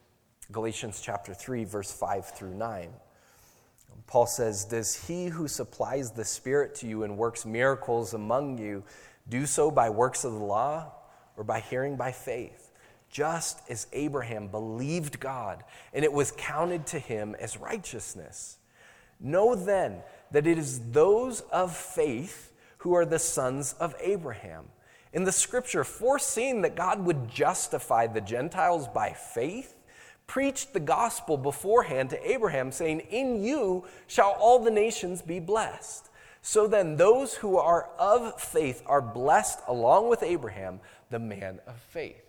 Galatians 0.50 1.00
chapter 1.00 1.32
3, 1.32 1.64
verse 1.64 1.90
5 1.90 2.36
through 2.36 2.54
9. 2.54 2.90
Paul 4.08 4.26
says, 4.26 4.64
Does 4.64 5.06
he 5.06 5.26
who 5.26 5.46
supplies 5.46 6.10
the 6.10 6.24
Spirit 6.24 6.74
to 6.76 6.88
you 6.88 7.04
and 7.04 7.16
works 7.16 7.46
miracles 7.46 8.14
among 8.14 8.58
you 8.58 8.82
do 9.28 9.46
so 9.46 9.70
by 9.70 9.90
works 9.90 10.24
of 10.24 10.32
the 10.32 10.38
law 10.38 10.92
or 11.36 11.44
by 11.44 11.60
hearing 11.60 11.96
by 11.96 12.10
faith, 12.10 12.72
just 13.10 13.60
as 13.68 13.86
Abraham 13.92 14.48
believed 14.48 15.20
God 15.20 15.62
and 15.92 16.04
it 16.04 16.12
was 16.12 16.32
counted 16.36 16.86
to 16.86 16.98
him 16.98 17.36
as 17.38 17.58
righteousness. 17.58 18.58
Know 19.20 19.54
then 19.54 19.98
that 20.30 20.46
it 20.46 20.58
is 20.58 20.80
those 20.90 21.42
of 21.52 21.76
faith 21.76 22.52
who 22.78 22.94
are 22.94 23.04
the 23.04 23.18
sons 23.18 23.74
of 23.74 23.94
Abraham. 24.00 24.64
In 25.12 25.24
the 25.24 25.32
scripture, 25.32 25.84
foreseeing 25.84 26.62
that 26.62 26.76
God 26.76 27.04
would 27.04 27.28
justify 27.28 28.06
the 28.06 28.20
Gentiles 28.20 28.88
by 28.88 29.12
faith, 29.12 29.74
preached 30.28 30.72
the 30.72 30.80
gospel 30.80 31.36
beforehand 31.36 32.10
to 32.10 32.30
Abraham, 32.30 32.70
saying, 32.70 33.00
In 33.10 33.42
you 33.42 33.84
shall 34.06 34.36
all 34.38 34.60
the 34.60 34.70
nations 34.70 35.20
be 35.20 35.40
blessed. 35.40 36.08
So 36.42 36.68
then, 36.68 36.96
those 36.96 37.34
who 37.34 37.56
are 37.56 37.88
of 37.98 38.40
faith 38.40 38.82
are 38.86 39.02
blessed 39.02 39.58
along 39.66 40.08
with 40.08 40.22
Abraham, 40.22 40.78
the 41.10 41.18
man 41.18 41.58
of 41.66 41.76
faith. 41.90 42.22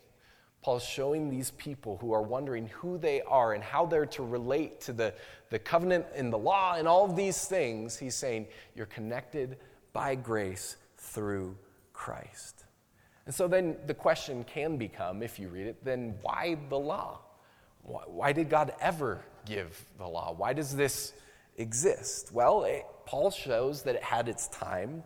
Paul's 0.64 0.84
showing 0.84 1.30
these 1.30 1.52
people 1.52 1.98
who 1.98 2.12
are 2.12 2.22
wondering 2.22 2.68
who 2.68 2.98
they 2.98 3.22
are 3.22 3.54
and 3.54 3.64
how 3.64 3.86
they're 3.86 4.06
to 4.08 4.24
relate 4.24 4.82
to 4.82 4.94
the, 4.94 5.14
the 5.52 5.60
covenant 5.60 6.06
and 6.16 6.34
the 6.34 6.38
law 6.38 6.76
and 6.76 6.88
all 6.88 7.06
of 7.06 7.16
these 7.16 7.46
things. 7.46 7.98
He's 7.98 8.16
saying, 8.16 8.48
You're 8.76 8.88
connected 8.88 9.58
by 9.94 10.16
grace 10.16 10.78
through 10.98 11.56
Christ. 11.94 12.66
And 13.26 13.36
so 13.36 13.48
then 13.48 13.78
the 13.88 13.94
question 13.94 14.44
can 14.44 14.78
become, 14.78 15.22
if 15.22 15.38
you 15.38 15.50
read 15.50 15.68
it, 15.68 15.84
then 15.86 16.16
why 16.22 16.58
the 16.70 16.80
law? 16.80 17.20
Why, 17.90 18.04
why 18.06 18.34
did 18.34 18.50
God 18.50 18.74
ever 18.80 19.20
give 19.46 19.84
the 19.98 20.08
law? 20.08 20.34
Why 20.36 20.54
does 20.54 20.76
this 20.76 21.14
exist? 21.58 22.32
Well, 22.32 22.64
it, 22.64 22.86
Paul 23.06 23.32
shows 23.32 23.82
that 23.84 23.96
it 23.96 24.04
had 24.04 24.30
its 24.30 24.48
time 24.50 25.04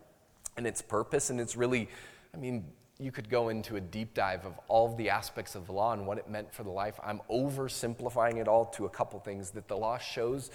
and 0.58 0.68
its 0.68 0.82
purpose, 0.82 1.30
and 1.30 1.40
it's 1.40 1.56
really, 1.56 1.90
I 2.34 2.38
mean, 2.38 2.66
you 3.00 3.12
could 3.12 3.30
go 3.30 3.50
into 3.50 3.78
a 3.78 3.82
deep 3.82 4.14
dive 4.14 4.46
of 4.46 4.60
all 4.68 4.92
of 4.92 4.98
the 4.98 5.10
aspects 5.10 5.56
of 5.56 5.66
the 5.66 5.72
law 5.72 5.94
and 5.94 6.06
what 6.06 6.18
it 6.18 6.30
meant 6.30 6.54
for 6.54 6.64
the 6.64 6.70
life. 6.70 7.00
I'm 7.04 7.22
oversimplifying 7.30 8.38
it 8.38 8.48
all 8.48 8.66
to 8.66 8.86
a 8.86 8.90
couple 8.90 9.20
things 9.20 9.52
that 9.52 9.68
the 9.68 9.78
law 9.78 9.98
shows 9.98 10.52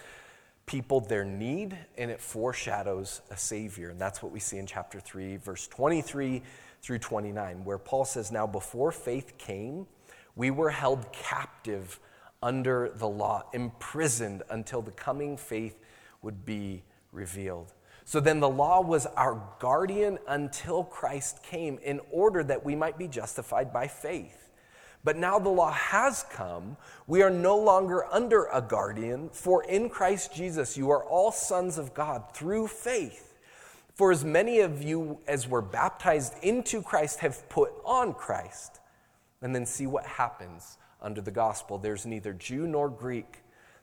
people 0.67 1.01
their 1.01 1.25
need 1.25 1.77
and 1.97 2.11
it 2.11 2.21
foreshadows 2.21 3.23
a 3.31 3.37
savior. 3.37 3.89
And 3.89 3.99
that's 3.99 4.23
what 4.23 4.33
we 4.33 4.39
see 4.39 4.59
in 4.59 4.67
chapter 4.67 5.01
3, 5.01 5.39
verse 5.39 5.67
23 5.67 6.43
through 6.83 6.99
29, 6.99 7.65
where 7.65 7.79
Paul 7.79 8.05
says, 8.05 8.31
Now 8.31 8.47
before 8.47 8.93
faith 8.93 9.39
came, 9.39 9.87
we 10.37 10.51
were 10.51 10.71
held 10.71 11.11
captive 11.13 11.99
under 12.43 12.91
the 12.95 13.09
law, 13.09 13.45
imprisoned 13.53 14.43
until 14.51 14.83
the 14.83 14.91
coming 14.93 15.37
faith 15.37 15.79
would 16.23 16.45
be 16.45 16.83
revealed. 17.13 17.73
So 18.05 18.21
then 18.21 18.41
the 18.41 18.49
law 18.49 18.81
was 18.81 19.07
our 19.07 19.43
guardian 19.59 20.19
until 20.27 20.85
Christ 20.85 21.43
came 21.43 21.79
in 21.83 22.01
order 22.11 22.43
that 22.45 22.65
we 22.65 22.75
might 22.75 22.97
be 22.97 23.09
justified 23.09 23.73
by 23.73 23.87
faith. 23.87 24.49
But 25.05 25.17
now 25.17 25.39
the 25.39 25.49
law 25.49 25.73
has 25.73 26.25
come, 26.31 26.77
we 27.07 27.23
are 27.23 27.31
no 27.31 27.57
longer 27.57 28.07
under 28.13 28.47
a 28.47 28.61
guardian, 28.61 29.29
for 29.31 29.63
in 29.65 29.89
Christ 29.89 30.35
Jesus 30.35 30.77
you 30.77 30.91
are 30.91 31.05
all 31.05 31.31
sons 31.31 31.79
of 31.79 31.95
God 31.95 32.35
through 32.35 32.69
faith. 32.69 33.35
For 33.95 34.11
as 34.13 34.25
many 34.25 34.61
of 34.61 34.83
you 34.83 35.21
as 35.27 35.49
were 35.49 35.63
baptized 35.63 36.35
into 36.43 36.83
Christ 36.83 37.19
have 37.21 37.49
put 37.49 37.73
on 37.85 38.15
Christ. 38.15 38.81
And 39.43 39.55
then 39.55 39.67
see 39.67 39.87
what 39.87 40.07
happens 40.07 40.79
under 41.01 41.21
the 41.21 41.31
gospel. 41.31 41.79
There's 41.79 42.07
neither 42.07 42.33
Jew 42.33 42.67
nor 42.67 42.89
Greek, 42.89 43.39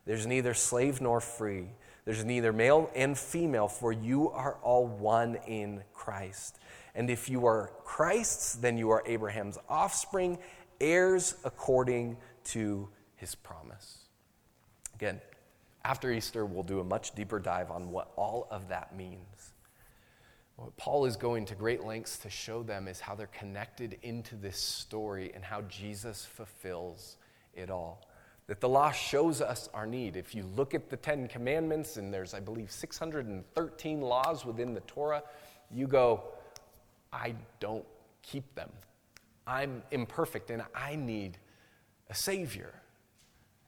there's 0.05 0.27
neither 0.27 0.53
slave 0.53 1.01
nor 1.01 1.19
free 1.19 1.69
there's 2.05 2.23
neither 2.23 2.53
male 2.53 2.89
and 2.95 3.17
female, 3.17 3.67
for 3.67 3.91
you 3.91 4.29
are 4.29 4.57
all 4.61 4.85
one 4.85 5.37
in 5.47 5.83
Christ. 5.93 6.59
And 6.93 7.09
if 7.09 7.29
you 7.29 7.47
are 7.47 7.71
Christ's, 7.83 8.53
then 8.53 8.77
you 8.77 8.91
are 8.91 9.03
Abraham's 9.07 9.57
offspring, 9.67 10.37
heirs 10.79 11.35
according 11.43 12.17
to 12.45 12.87
his 13.15 13.33
promise. 13.33 14.03
Again, 14.93 15.19
after 15.83 16.11
Easter, 16.11 16.45
we'll 16.45 16.63
do 16.63 16.79
a 16.79 16.83
much 16.83 17.15
deeper 17.15 17.39
dive 17.39 17.71
on 17.71 17.89
what 17.89 18.11
all 18.15 18.47
of 18.51 18.69
that 18.69 18.95
means. 18.95 19.19
What 20.55 20.75
Paul 20.77 21.05
is 21.05 21.17
going 21.17 21.45
to 21.45 21.55
great 21.55 21.83
lengths 21.83 22.17
to 22.19 22.29
show 22.29 22.63
them 22.63 22.87
is 22.87 22.99
how 22.99 23.15
they're 23.15 23.27
connected 23.27 23.97
into 24.03 24.35
this 24.35 24.57
story 24.57 25.31
and 25.35 25.43
how 25.43 25.61
Jesus 25.63 26.25
fulfills 26.25 27.17
it 27.53 27.69
all 27.69 28.05
that 28.47 28.61
the 28.61 28.69
law 28.69 28.91
shows 28.91 29.41
us 29.41 29.69
our 29.73 29.87
need. 29.87 30.15
If 30.15 30.35
you 30.35 30.43
look 30.55 30.73
at 30.73 30.89
the 30.89 30.97
Ten 30.97 31.27
Commandments, 31.27 31.97
and 31.97 32.13
there's, 32.13 32.33
I 32.33 32.39
believe, 32.39 32.71
613 32.71 34.01
laws 34.01 34.45
within 34.45 34.73
the 34.73 34.81
Torah, 34.81 35.23
you 35.71 35.87
go, 35.87 36.23
I 37.11 37.33
don't 37.59 37.85
keep 38.21 38.53
them. 38.55 38.69
I'm 39.47 39.81
imperfect 39.91 40.51
and 40.51 40.63
I 40.75 40.95
need 40.95 41.37
a 42.09 42.15
Savior. 42.15 42.73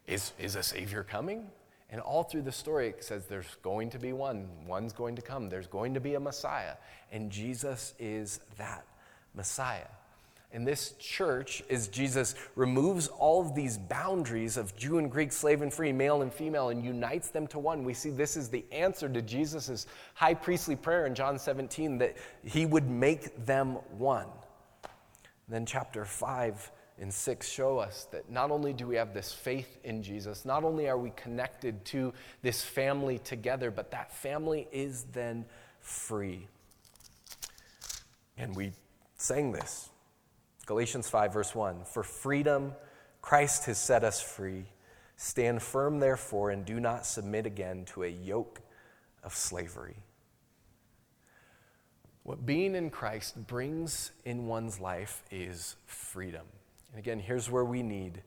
Is, 0.06 0.34
is 0.40 0.56
a 0.56 0.64
Savior 0.64 1.04
coming? 1.04 1.48
And 1.90 2.02
all 2.02 2.24
through 2.24 2.42
the 2.42 2.52
story, 2.52 2.90
it 2.90 3.04
says 3.04 3.28
there's 3.28 3.56
going 3.62 3.92
to 3.92 4.00
be 4.00 4.12
one. 4.12 4.48
One's 4.66 4.92
going 4.92 5.16
to 5.16 5.22
come. 5.22 5.50
There's 5.50 5.68
going 5.68 5.94
to 5.94 6.02
be 6.02 6.16
a 6.16 6.20
Messiah. 6.20 6.74
And 7.12 7.32
Jesus 7.32 7.94
is 7.98 8.42
that 8.58 8.86
Messiah 9.34 9.88
And 10.52 10.66
this 10.66 10.94
church 11.00 11.62
is 11.70 11.88
Jesus 11.90 12.36
removes 12.56 13.08
all 13.08 13.42
of 13.42 13.54
these 13.54 13.78
boundaries 13.78 14.58
of 14.58 14.76
Jew 14.76 14.98
and 14.98 15.12
Greek, 15.12 15.32
slave 15.32 15.62
and 15.62 15.74
free, 15.74 15.92
male 15.92 16.22
and 16.22 16.34
female, 16.34 16.70
and 16.70 16.84
unites 16.84 17.30
them 17.30 17.48
to 17.48 17.60
one. 17.60 17.84
We 17.84 17.94
see 17.94 18.10
this 18.10 18.36
is 18.36 18.50
the 18.50 18.66
answer 18.72 19.08
to 19.10 19.22
Jesus' 19.22 19.86
high 20.14 20.34
priestly 20.34 20.76
prayer 20.76 21.06
in 21.06 21.16
John 21.16 21.38
17 21.38 21.98
that 22.00 22.16
he 22.44 22.66
would 22.66 22.90
make 22.90 23.46
them 23.46 23.74
one. 23.98 24.28
Then, 25.50 25.66
chapter 25.66 26.06
5 26.06 26.72
and 27.00 27.14
6 27.14 27.48
show 27.48 27.78
us 27.78 28.08
that 28.12 28.30
not 28.30 28.50
only 28.50 28.74
do 28.74 28.88
we 28.88 28.96
have 28.96 29.14
this 29.14 29.32
faith 29.32 29.78
in 29.84 30.02
Jesus, 30.02 30.46
not 30.46 30.64
only 30.64 30.90
are 30.90 30.98
we 30.98 31.12
connected 31.12 31.86
to 31.86 32.14
this 32.42 32.64
family 32.64 33.20
together, 33.20 33.70
but 33.70 33.92
that 33.92 34.12
family 34.12 34.68
is 34.72 35.06
then 35.14 35.46
free. 35.80 36.48
And 38.38 38.56
we 38.56 38.72
sang 39.16 39.52
this 39.52 39.90
Galatians 40.66 41.10
5, 41.10 41.34
verse 41.34 41.56
1 41.56 41.86
For 41.86 42.04
freedom, 42.04 42.74
Christ 43.22 43.66
has 43.66 43.78
set 43.78 44.04
us 44.04 44.22
free. 44.22 44.66
Stand 45.16 45.62
firm, 45.62 46.00
therefore, 46.00 46.52
and 46.52 46.66
do 46.66 46.80
not 46.80 47.06
submit 47.06 47.46
again 47.46 47.86
to 47.94 48.04
a 48.04 48.08
yoke 48.08 48.62
of 49.24 49.34
slavery. 49.34 49.98
What 52.24 52.46
being 52.46 52.76
in 52.76 52.90
Christ 52.90 53.48
brings 53.48 54.12
in 54.26 54.48
one's 54.48 54.80
life 54.80 55.24
is 55.32 55.76
freedom. 55.86 56.46
And 56.92 57.00
again, 57.00 57.20
here's 57.20 57.50
where 57.50 57.66
we 57.66 57.84
need 57.84 58.22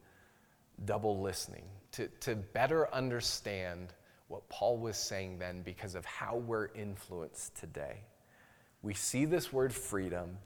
double 0.85 1.21
listening 1.21 1.65
to, 1.93 2.09
to 2.21 2.35
better 2.35 2.93
understand 2.95 3.93
what 4.29 4.49
Paul 4.49 4.79
was 4.79 4.97
saying 4.97 5.39
then 5.39 5.63
because 5.63 5.95
of 5.95 6.05
how 6.05 6.37
we're 6.37 6.69
influenced 6.75 7.57
today. 7.57 8.05
We 8.83 8.95
see 8.95 9.25
this 9.25 9.53
word 9.53 9.73
freedom 9.73 10.39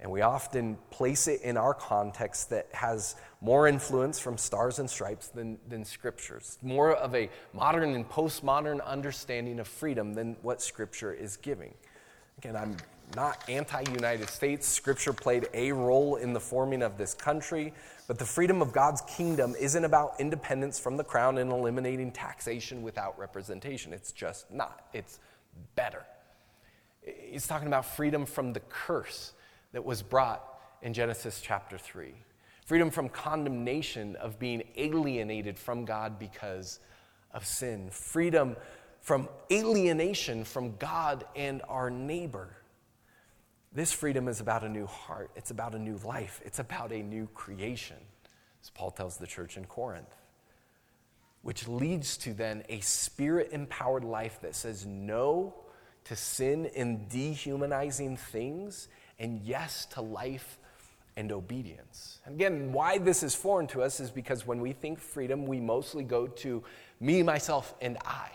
and 0.00 0.10
we 0.12 0.20
often 0.20 0.78
place 0.90 1.26
it 1.26 1.42
in 1.42 1.56
our 1.56 1.74
context 1.74 2.50
that 2.50 2.68
has 2.72 3.16
more 3.40 3.66
influence 3.66 4.20
from 4.20 4.38
stars 4.38 4.78
and 4.78 4.88
stripes 4.88 5.28
than, 5.28 5.58
than 5.68 5.84
scriptures, 5.84 6.56
more 6.62 6.92
of 6.92 7.14
a 7.16 7.28
modern 7.52 7.94
and 7.94 8.08
postmodern 8.08 8.84
understanding 8.84 9.58
of 9.58 9.66
freedom 9.66 10.14
than 10.14 10.36
what 10.42 10.62
scripture 10.62 11.12
is 11.12 11.36
giving. 11.36 11.74
Again, 12.38 12.54
I'm 12.54 12.76
not 13.14 13.42
anti 13.48 13.82
United 13.92 14.28
States. 14.28 14.66
Scripture 14.66 15.12
played 15.12 15.48
a 15.54 15.72
role 15.72 16.16
in 16.16 16.32
the 16.32 16.40
forming 16.40 16.82
of 16.82 16.98
this 16.98 17.14
country, 17.14 17.72
but 18.06 18.18
the 18.18 18.24
freedom 18.24 18.62
of 18.62 18.72
God's 18.72 19.00
kingdom 19.02 19.54
isn't 19.58 19.84
about 19.84 20.14
independence 20.18 20.78
from 20.78 20.96
the 20.96 21.04
crown 21.04 21.38
and 21.38 21.50
eliminating 21.50 22.12
taxation 22.12 22.82
without 22.82 23.18
representation. 23.18 23.92
It's 23.92 24.12
just 24.12 24.50
not. 24.50 24.86
It's 24.92 25.18
better. 25.74 26.04
He's 27.02 27.46
talking 27.46 27.68
about 27.68 27.86
freedom 27.86 28.26
from 28.26 28.52
the 28.52 28.60
curse 28.68 29.32
that 29.72 29.84
was 29.84 30.02
brought 30.02 30.44
in 30.82 30.92
Genesis 30.92 31.40
chapter 31.42 31.78
3 31.78 32.14
freedom 32.68 32.90
from 32.90 33.08
condemnation 33.08 34.14
of 34.16 34.38
being 34.38 34.62
alienated 34.76 35.58
from 35.58 35.86
God 35.86 36.18
because 36.18 36.80
of 37.32 37.46
sin, 37.46 37.88
freedom 37.90 38.54
from 39.00 39.26
alienation 39.50 40.44
from 40.44 40.76
God 40.76 41.24
and 41.34 41.62
our 41.66 41.88
neighbor. 41.88 42.57
This 43.72 43.92
freedom 43.92 44.28
is 44.28 44.40
about 44.40 44.64
a 44.64 44.68
new 44.68 44.86
heart, 44.86 45.30
it's 45.36 45.50
about 45.50 45.74
a 45.74 45.78
new 45.78 45.98
life, 46.04 46.40
it's 46.44 46.58
about 46.58 46.90
a 46.90 47.02
new 47.02 47.28
creation, 47.34 47.96
as 48.62 48.70
Paul 48.70 48.90
tells 48.90 49.18
the 49.18 49.26
church 49.26 49.56
in 49.56 49.66
Corinth. 49.66 50.14
Which 51.42 51.68
leads 51.68 52.16
to 52.18 52.34
then 52.34 52.64
a 52.68 52.80
spirit 52.80 53.50
empowered 53.52 54.04
life 54.04 54.40
that 54.42 54.56
says 54.56 54.86
no 54.86 55.54
to 56.04 56.16
sin 56.16 56.70
and 56.74 57.08
dehumanizing 57.08 58.16
things 58.16 58.88
and 59.18 59.40
yes 59.42 59.86
to 59.86 60.00
life 60.00 60.58
and 61.16 61.30
obedience. 61.30 62.20
And 62.24 62.34
again, 62.34 62.72
why 62.72 62.98
this 62.98 63.22
is 63.22 63.34
foreign 63.34 63.66
to 63.68 63.82
us 63.82 64.00
is 64.00 64.10
because 64.10 64.46
when 64.46 64.60
we 64.60 64.72
think 64.72 64.98
freedom, 65.00 65.46
we 65.46 65.60
mostly 65.60 66.04
go 66.04 66.26
to 66.26 66.62
me, 67.00 67.22
myself, 67.22 67.74
and 67.80 67.98
I. 68.04 68.30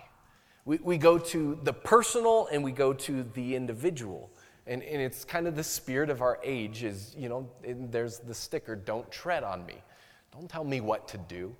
We, 0.65 0.77
we 0.77 0.97
go 0.97 1.17
to 1.17 1.59
the 1.63 1.73
personal 1.73 2.47
and 2.51 2.63
we 2.63 2.71
go 2.71 2.93
to 2.93 3.23
the 3.33 3.55
individual. 3.55 4.29
And, 4.65 4.81
and 4.83 5.01
it's 5.01 5.25
kind 5.25 5.47
of 5.47 5.55
the 5.55 5.63
spirit 5.63 6.09
of 6.09 6.21
our 6.21 6.39
age 6.43 6.83
is, 6.83 7.13
you 7.17 7.27
know, 7.27 7.49
there's 7.63 8.19
the 8.19 8.33
sticker, 8.33 8.75
don't 8.75 9.09
tread 9.11 9.43
on 9.43 9.65
me. 9.65 9.75
Don't 10.31 10.49
tell 10.49 10.63
me 10.63 10.81
what 10.81 11.07
to 11.09 11.17
do. 11.17 11.55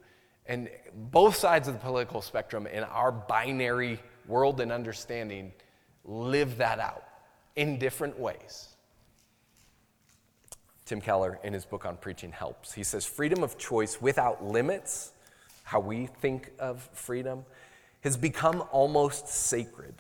And 0.46 0.70
both 1.12 1.36
sides 1.36 1.68
of 1.68 1.74
the 1.74 1.80
political 1.80 2.22
spectrum 2.22 2.68
in 2.68 2.84
our 2.84 3.12
binary 3.12 4.00
world 4.28 4.62
and 4.62 4.72
understanding 4.72 5.52
live 6.06 6.58
that 6.58 6.80
out 6.80 7.04
in 7.56 7.78
different 7.78 8.20
ways. 8.20 8.70
Tim 10.86 11.00
Keller, 11.00 11.40
in 11.44 11.54
his 11.54 11.66
book 11.66 11.86
on 11.86 11.98
preaching, 11.98 12.32
helps. 12.32 12.74
He 12.74 12.84
says, 12.84 13.06
freedom 13.06 13.44
of 13.44 13.58
choice 13.58 14.02
without 14.02 14.44
limits, 14.44 15.12
how 15.64 15.80
we 15.80 16.08
think 16.08 16.52
of 16.60 16.90
freedom, 16.94 17.46
has 18.02 18.18
become 18.18 18.64
almost 18.72 19.28
sacred. 19.30 19.96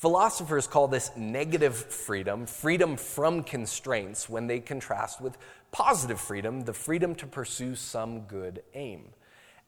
Philosophers 0.00 0.66
call 0.66 0.88
this 0.88 1.10
negative 1.14 1.76
freedom, 1.76 2.46
freedom 2.46 2.96
from 2.96 3.42
constraints, 3.42 4.30
when 4.30 4.46
they 4.46 4.58
contrast 4.58 5.20
with 5.20 5.36
positive 5.72 6.18
freedom, 6.18 6.62
the 6.62 6.72
freedom 6.72 7.14
to 7.14 7.26
pursue 7.26 7.74
some 7.74 8.20
good 8.20 8.62
aim. 8.72 9.10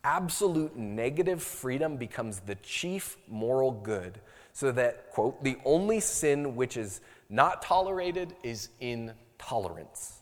Absolute 0.05 0.75
negative 0.75 1.42
freedom 1.42 1.99
becomes 1.99 2.40
the 2.40 2.55
chief 2.55 3.18
moral 3.29 3.73
good, 3.73 4.23
so 4.55 4.73
that, 4.73 5.11
quote, 5.11 5.45
the 5.45 5.59
only 5.66 6.01
sin 6.01 6.57
which 6.57 6.79
is 6.79 7.03
not 7.29 7.61
tolerated 7.61 8.35
is 8.42 8.71
intolerance. 8.81 10.21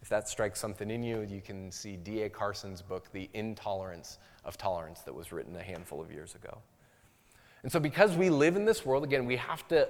If 0.00 0.08
that 0.08 0.30
strikes 0.30 0.58
something 0.58 0.90
in 0.90 1.02
you, 1.02 1.20
you 1.20 1.42
can 1.42 1.70
see 1.70 1.98
D.A. 1.98 2.30
Carson's 2.30 2.80
book, 2.80 3.12
The 3.12 3.28
Intolerance 3.34 4.16
of 4.46 4.56
Tolerance, 4.56 5.00
that 5.00 5.14
was 5.14 5.30
written 5.30 5.54
a 5.56 5.62
handful 5.62 6.00
of 6.00 6.10
years 6.10 6.34
ago. 6.34 6.62
And 7.66 7.72
so, 7.72 7.80
because 7.80 8.16
we 8.16 8.30
live 8.30 8.54
in 8.54 8.64
this 8.64 8.86
world, 8.86 9.02
again, 9.02 9.26
we 9.26 9.34
have 9.38 9.66
to 9.70 9.88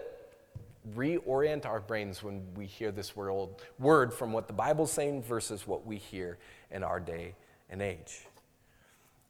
reorient 0.97 1.67
our 1.67 1.79
brains 1.79 2.23
when 2.23 2.43
we 2.55 2.65
hear 2.65 2.91
this 2.91 3.15
word, 3.15 4.15
from 4.15 4.33
what 4.33 4.47
the 4.47 4.55
Bible's 4.55 4.91
saying 4.91 5.25
versus 5.25 5.67
what 5.67 5.85
we 5.85 5.99
hear 5.99 6.39
in 6.71 6.83
our 6.83 6.99
day 6.99 7.35
and 7.69 7.83
age. 7.83 8.21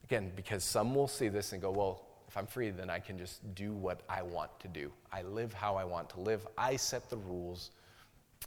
Again, 0.04 0.30
because 0.36 0.62
some 0.62 0.94
will 0.94 1.08
see 1.08 1.26
this 1.26 1.54
and 1.54 1.60
go, 1.60 1.72
well, 1.72 2.04
if 2.28 2.36
I'm 2.36 2.46
free, 2.46 2.70
then 2.70 2.88
I 2.88 3.00
can 3.00 3.18
just 3.18 3.52
do 3.56 3.72
what 3.72 4.02
I 4.08 4.22
want 4.22 4.52
to 4.60 4.68
do. 4.68 4.92
I 5.12 5.22
live 5.22 5.52
how 5.52 5.74
I 5.74 5.82
want 5.82 6.08
to 6.10 6.20
live. 6.20 6.46
I 6.56 6.76
set 6.76 7.10
the 7.10 7.16
rules, 7.16 7.72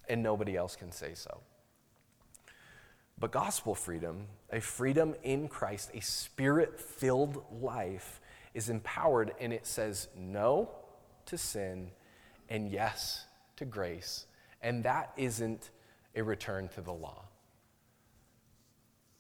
and 0.07 0.23
nobody 0.23 0.55
else 0.55 0.77
can 0.77 0.93
say 0.93 1.12
so. 1.13 1.41
But 3.19 3.31
gospel 3.31 3.75
freedom, 3.75 4.27
a 4.49 4.62
freedom 4.62 5.13
in 5.23 5.49
Christ, 5.49 5.91
a 5.93 5.99
spirit 5.99 6.79
filled 6.79 7.43
life, 7.62 8.18
is 8.53 8.69
empowered 8.69 9.33
and 9.39 9.53
it 9.53 9.65
says 9.65 10.07
no 10.17 10.69
to 11.25 11.38
sin 11.38 11.91
and 12.49 12.71
yes 12.71 13.25
to 13.57 13.65
grace. 13.65 14.25
And 14.62 14.83
that 14.83 15.12
isn't 15.17 15.69
a 16.15 16.23
return 16.23 16.67
to 16.69 16.81
the 16.81 16.93
law, 16.93 17.25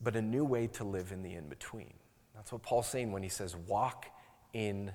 but 0.01 0.15
a 0.15 0.21
new 0.21 0.43
way 0.43 0.67
to 0.67 0.83
live 0.83 1.11
in 1.11 1.21
the 1.21 1.33
in 1.33 1.47
between. 1.47 1.93
That's 2.35 2.51
what 2.51 2.63
Paul's 2.63 2.87
saying 2.87 3.11
when 3.11 3.23
he 3.23 3.29
says, 3.29 3.55
walk 3.55 4.07
in 4.53 4.91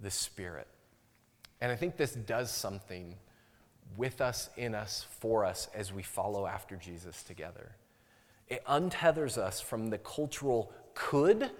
the 0.00 0.10
Spirit. 0.10 0.66
And 1.60 1.72
I 1.72 1.76
think 1.76 1.96
this 1.96 2.12
does 2.12 2.50
something 2.50 3.16
with 3.96 4.20
us, 4.20 4.50
in 4.56 4.74
us, 4.74 5.06
for 5.20 5.44
us 5.44 5.68
as 5.74 5.92
we 5.92 6.02
follow 6.02 6.46
after 6.46 6.76
Jesus 6.76 7.22
together. 7.22 7.74
It 8.48 8.64
untethers 8.66 9.38
us 9.38 9.60
from 9.60 9.88
the 9.88 9.98
cultural 9.98 10.72
could 10.94 11.50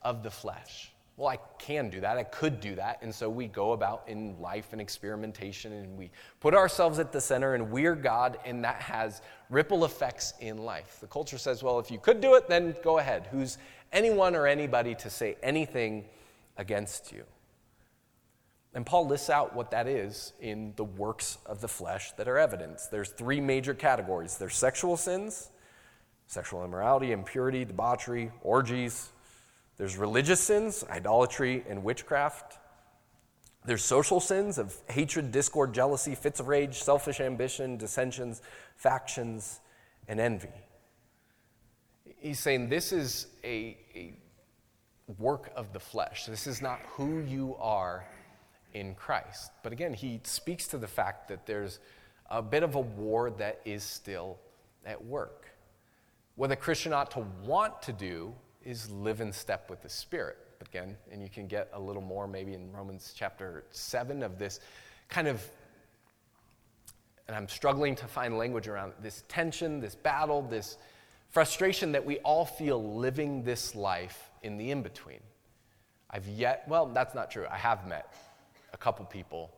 of 0.00 0.22
the 0.22 0.30
flesh. 0.30 0.91
Well, 1.22 1.30
I 1.30 1.38
can 1.56 1.88
do 1.88 2.00
that. 2.00 2.18
I 2.18 2.24
could 2.24 2.58
do 2.58 2.74
that. 2.74 2.98
And 3.00 3.14
so 3.14 3.30
we 3.30 3.46
go 3.46 3.74
about 3.74 4.02
in 4.08 4.36
life 4.40 4.72
and 4.72 4.80
experimentation 4.80 5.72
and 5.72 5.96
we 5.96 6.10
put 6.40 6.52
ourselves 6.52 6.98
at 6.98 7.12
the 7.12 7.20
center 7.20 7.54
and 7.54 7.70
we're 7.70 7.94
God, 7.94 8.40
and 8.44 8.64
that 8.64 8.82
has 8.82 9.22
ripple 9.48 9.84
effects 9.84 10.34
in 10.40 10.58
life. 10.58 10.98
The 11.00 11.06
culture 11.06 11.38
says, 11.38 11.62
well, 11.62 11.78
if 11.78 11.92
you 11.92 12.00
could 12.00 12.20
do 12.20 12.34
it, 12.34 12.48
then 12.48 12.74
go 12.82 12.98
ahead. 12.98 13.28
Who's 13.30 13.58
anyone 13.92 14.34
or 14.34 14.48
anybody 14.48 14.96
to 14.96 15.08
say 15.08 15.36
anything 15.44 16.06
against 16.56 17.12
you? 17.12 17.22
And 18.74 18.84
Paul 18.84 19.06
lists 19.06 19.30
out 19.30 19.54
what 19.54 19.70
that 19.70 19.86
is 19.86 20.32
in 20.40 20.72
the 20.74 20.82
works 20.82 21.38
of 21.46 21.60
the 21.60 21.68
flesh 21.68 22.10
that 22.16 22.26
are 22.26 22.36
evidence. 22.36 22.88
There's 22.88 23.10
three 23.10 23.40
major 23.40 23.74
categories 23.74 24.38
there's 24.38 24.56
sexual 24.56 24.96
sins, 24.96 25.50
sexual 26.26 26.64
immorality, 26.64 27.12
impurity, 27.12 27.64
debauchery, 27.64 28.32
orgies. 28.42 29.12
There's 29.78 29.96
religious 29.96 30.40
sins, 30.40 30.84
idolatry, 30.88 31.64
and 31.68 31.82
witchcraft. 31.82 32.58
There's 33.64 33.84
social 33.84 34.20
sins 34.20 34.58
of 34.58 34.76
hatred, 34.88 35.32
discord, 35.32 35.72
jealousy, 35.72 36.14
fits 36.14 36.40
of 36.40 36.48
rage, 36.48 36.82
selfish 36.82 37.20
ambition, 37.20 37.76
dissensions, 37.76 38.42
factions, 38.76 39.60
and 40.08 40.20
envy. 40.20 40.48
He's 42.18 42.38
saying 42.38 42.68
this 42.68 42.92
is 42.92 43.28
a, 43.44 43.76
a 43.94 44.14
work 45.18 45.50
of 45.56 45.72
the 45.72 45.80
flesh. 45.80 46.26
This 46.26 46.46
is 46.46 46.60
not 46.60 46.80
who 46.96 47.20
you 47.20 47.56
are 47.58 48.06
in 48.74 48.94
Christ. 48.94 49.52
But 49.62 49.72
again, 49.72 49.94
he 49.94 50.20
speaks 50.24 50.66
to 50.68 50.78
the 50.78 50.86
fact 50.88 51.28
that 51.28 51.46
there's 51.46 51.78
a 52.30 52.42
bit 52.42 52.62
of 52.62 52.74
a 52.74 52.80
war 52.80 53.30
that 53.30 53.60
is 53.64 53.82
still 53.82 54.38
at 54.84 55.04
work. 55.04 55.50
What 56.34 56.50
a 56.50 56.56
Christian 56.56 56.92
ought 56.92 57.10
to 57.12 57.26
want 57.44 57.82
to 57.82 57.92
do 57.92 58.34
is 58.64 58.90
live 58.90 59.20
in 59.20 59.32
step 59.32 59.70
with 59.70 59.82
the 59.82 59.88
Spirit. 59.88 60.38
Again, 60.60 60.96
and 61.10 61.20
you 61.20 61.28
can 61.28 61.46
get 61.46 61.68
a 61.72 61.80
little 61.80 62.02
more 62.02 62.28
maybe 62.28 62.54
in 62.54 62.70
Romans 62.72 63.12
chapter 63.16 63.64
7 63.70 64.22
of 64.22 64.38
this 64.38 64.60
kind 65.08 65.26
of, 65.26 65.42
and 67.26 67.36
I'm 67.36 67.48
struggling 67.48 67.96
to 67.96 68.06
find 68.06 68.38
language 68.38 68.68
around 68.68 68.92
this 69.02 69.24
tension, 69.28 69.80
this 69.80 69.94
battle, 69.94 70.42
this 70.42 70.76
frustration 71.30 71.92
that 71.92 72.04
we 72.04 72.18
all 72.18 72.44
feel 72.44 72.96
living 72.96 73.42
this 73.42 73.74
life 73.74 74.30
in 74.42 74.56
the 74.56 74.70
in 74.70 74.82
between. 74.82 75.20
I've 76.10 76.28
yet, 76.28 76.64
well, 76.68 76.86
that's 76.86 77.14
not 77.14 77.30
true. 77.30 77.46
I 77.50 77.56
have 77.56 77.86
met 77.88 78.14
a 78.72 78.76
couple 78.76 79.04
people, 79.06 79.50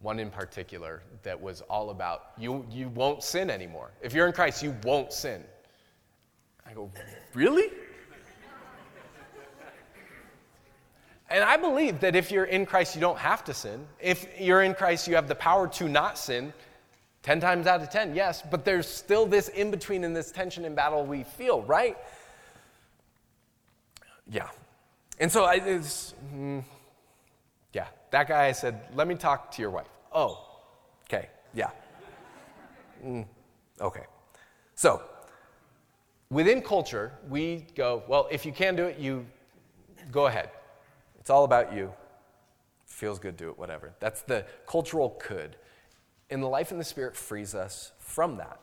one 0.00 0.18
in 0.18 0.30
particular, 0.30 1.02
that 1.22 1.40
was 1.40 1.60
all 1.62 1.90
about 1.90 2.32
you, 2.38 2.66
you 2.70 2.88
won't 2.88 3.22
sin 3.22 3.50
anymore. 3.50 3.90
If 4.00 4.14
you're 4.14 4.26
in 4.26 4.32
Christ, 4.32 4.62
you 4.62 4.74
won't 4.82 5.12
sin. 5.12 5.44
I 6.66 6.72
go, 6.72 6.90
Really? 7.34 7.70
And 11.30 11.44
I 11.44 11.56
believe 11.56 12.00
that 12.00 12.16
if 12.16 12.32
you're 12.32 12.44
in 12.44 12.66
Christ, 12.66 12.96
you 12.96 13.00
don't 13.00 13.18
have 13.18 13.44
to 13.44 13.54
sin. 13.54 13.86
If 14.00 14.26
you're 14.38 14.62
in 14.62 14.74
Christ, 14.74 15.06
you 15.06 15.14
have 15.14 15.28
the 15.28 15.34
power 15.34 15.68
to 15.68 15.88
not 15.88 16.18
sin. 16.18 16.52
10 17.22 17.38
times 17.38 17.66
out 17.66 17.82
of 17.82 17.90
10, 17.90 18.14
yes, 18.14 18.42
but 18.50 18.64
there's 18.64 18.88
still 18.88 19.26
this 19.26 19.48
in 19.48 19.70
between 19.70 20.04
and 20.04 20.16
this 20.16 20.32
tension 20.32 20.64
and 20.64 20.74
battle 20.74 21.04
we 21.04 21.22
feel, 21.22 21.62
right? 21.62 21.98
Yeah. 24.30 24.48
And 25.18 25.30
so 25.30 25.44
I, 25.44 25.56
it's, 25.56 26.14
mm, 26.34 26.64
yeah, 27.74 27.88
that 28.10 28.26
guy 28.26 28.46
I 28.46 28.52
said, 28.52 28.80
let 28.94 29.06
me 29.06 29.16
talk 29.16 29.50
to 29.52 29.62
your 29.62 29.70
wife. 29.70 29.86
Oh, 30.12 30.46
okay, 31.04 31.28
yeah. 31.52 31.70
Mm, 33.04 33.26
okay. 33.82 34.04
So 34.74 35.02
within 36.30 36.62
culture, 36.62 37.12
we 37.28 37.66
go, 37.74 38.02
well, 38.08 38.28
if 38.30 38.46
you 38.46 38.52
can 38.52 38.76
do 38.76 38.84
it, 38.86 38.98
you 38.98 39.26
go 40.10 40.26
ahead. 40.26 40.50
It's 41.30 41.34
all 41.36 41.44
about 41.44 41.72
you. 41.72 41.92
Feels 42.86 43.20
good, 43.20 43.36
do 43.36 43.50
it, 43.50 43.56
whatever. 43.56 43.92
That's 44.00 44.22
the 44.22 44.44
cultural 44.66 45.10
could. 45.10 45.54
And 46.28 46.42
the 46.42 46.48
life 46.48 46.72
in 46.72 46.78
the 46.78 46.82
Spirit 46.82 47.14
frees 47.14 47.54
us 47.54 47.92
from 48.00 48.38
that. 48.38 48.58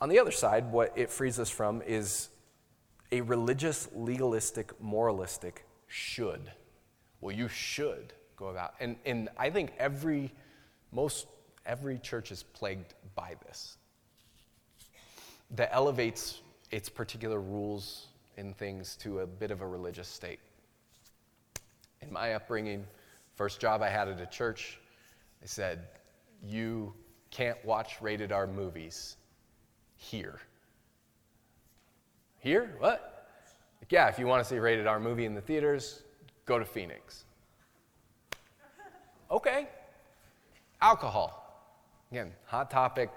On 0.00 0.08
the 0.08 0.20
other 0.20 0.30
side, 0.30 0.70
what 0.70 0.92
it 0.94 1.10
frees 1.10 1.40
us 1.40 1.50
from 1.50 1.82
is 1.82 2.28
a 3.10 3.20
religious, 3.22 3.88
legalistic, 3.96 4.80
moralistic 4.80 5.64
should. 5.88 6.52
Well, 7.20 7.34
you 7.34 7.48
should 7.48 8.12
go 8.36 8.46
about. 8.46 8.74
And, 8.78 8.94
and 9.04 9.28
I 9.36 9.50
think 9.50 9.72
every, 9.80 10.32
most, 10.92 11.26
every 11.66 11.98
church 11.98 12.30
is 12.30 12.44
plagued 12.44 12.94
by 13.16 13.34
this 13.44 13.76
that 15.50 15.70
elevates 15.72 16.42
its 16.70 16.88
particular 16.88 17.40
rules 17.40 18.06
and 18.36 18.56
things 18.56 18.94
to 18.98 19.18
a 19.18 19.26
bit 19.26 19.50
of 19.50 19.62
a 19.62 19.66
religious 19.66 20.06
state. 20.06 20.38
In 22.06 22.12
my 22.12 22.34
upbringing, 22.34 22.86
first 23.34 23.60
job 23.60 23.82
I 23.82 23.88
had 23.88 24.08
at 24.08 24.20
a 24.20 24.26
church, 24.26 24.78
they 25.40 25.46
said, 25.46 25.88
You 26.42 26.92
can't 27.30 27.62
watch 27.64 28.00
rated 28.00 28.32
R 28.32 28.46
movies 28.46 29.16
here. 29.96 30.40
Here? 32.38 32.76
What? 32.78 33.28
Like, 33.80 33.90
yeah, 33.90 34.08
if 34.08 34.18
you 34.18 34.26
want 34.26 34.42
to 34.42 34.48
see 34.48 34.56
a 34.56 34.60
rated 34.60 34.86
R 34.86 35.00
movie 35.00 35.24
in 35.24 35.34
the 35.34 35.40
theaters, 35.40 36.02
go 36.44 36.58
to 36.58 36.64
Phoenix. 36.64 37.24
Okay. 39.30 39.68
Alcohol. 40.80 41.42
Again, 42.12 42.32
hot 42.44 42.70
topic, 42.70 43.10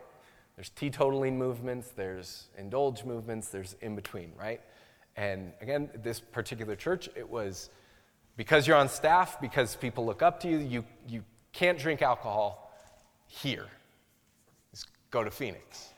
there's 0.56 0.72
teetotaling 0.72 1.38
movements, 1.38 1.90
there's 1.96 2.48
indulge 2.58 3.06
movements, 3.06 3.50
there's 3.50 3.76
in 3.82 3.96
between, 3.96 4.32
right? 4.38 4.62
And 5.16 5.54
again, 5.62 5.90
this 6.02 6.20
particular 6.20 6.76
church, 6.76 7.08
it 7.16 7.30
was 7.30 7.70
because 8.40 8.66
you're 8.66 8.78
on 8.78 8.88
staff, 8.88 9.42
because 9.42 9.76
people 9.76 10.06
look 10.06 10.22
up 10.22 10.40
to 10.40 10.48
you, 10.48 10.60
you, 10.60 10.86
you 11.10 11.24
can't 11.52 11.78
drink 11.78 12.02
alcohol 12.02 12.72
here. 13.28 13.66
Just 14.72 14.88
go 15.12 15.26
to 15.26 15.30
Phoenix. 15.30 15.90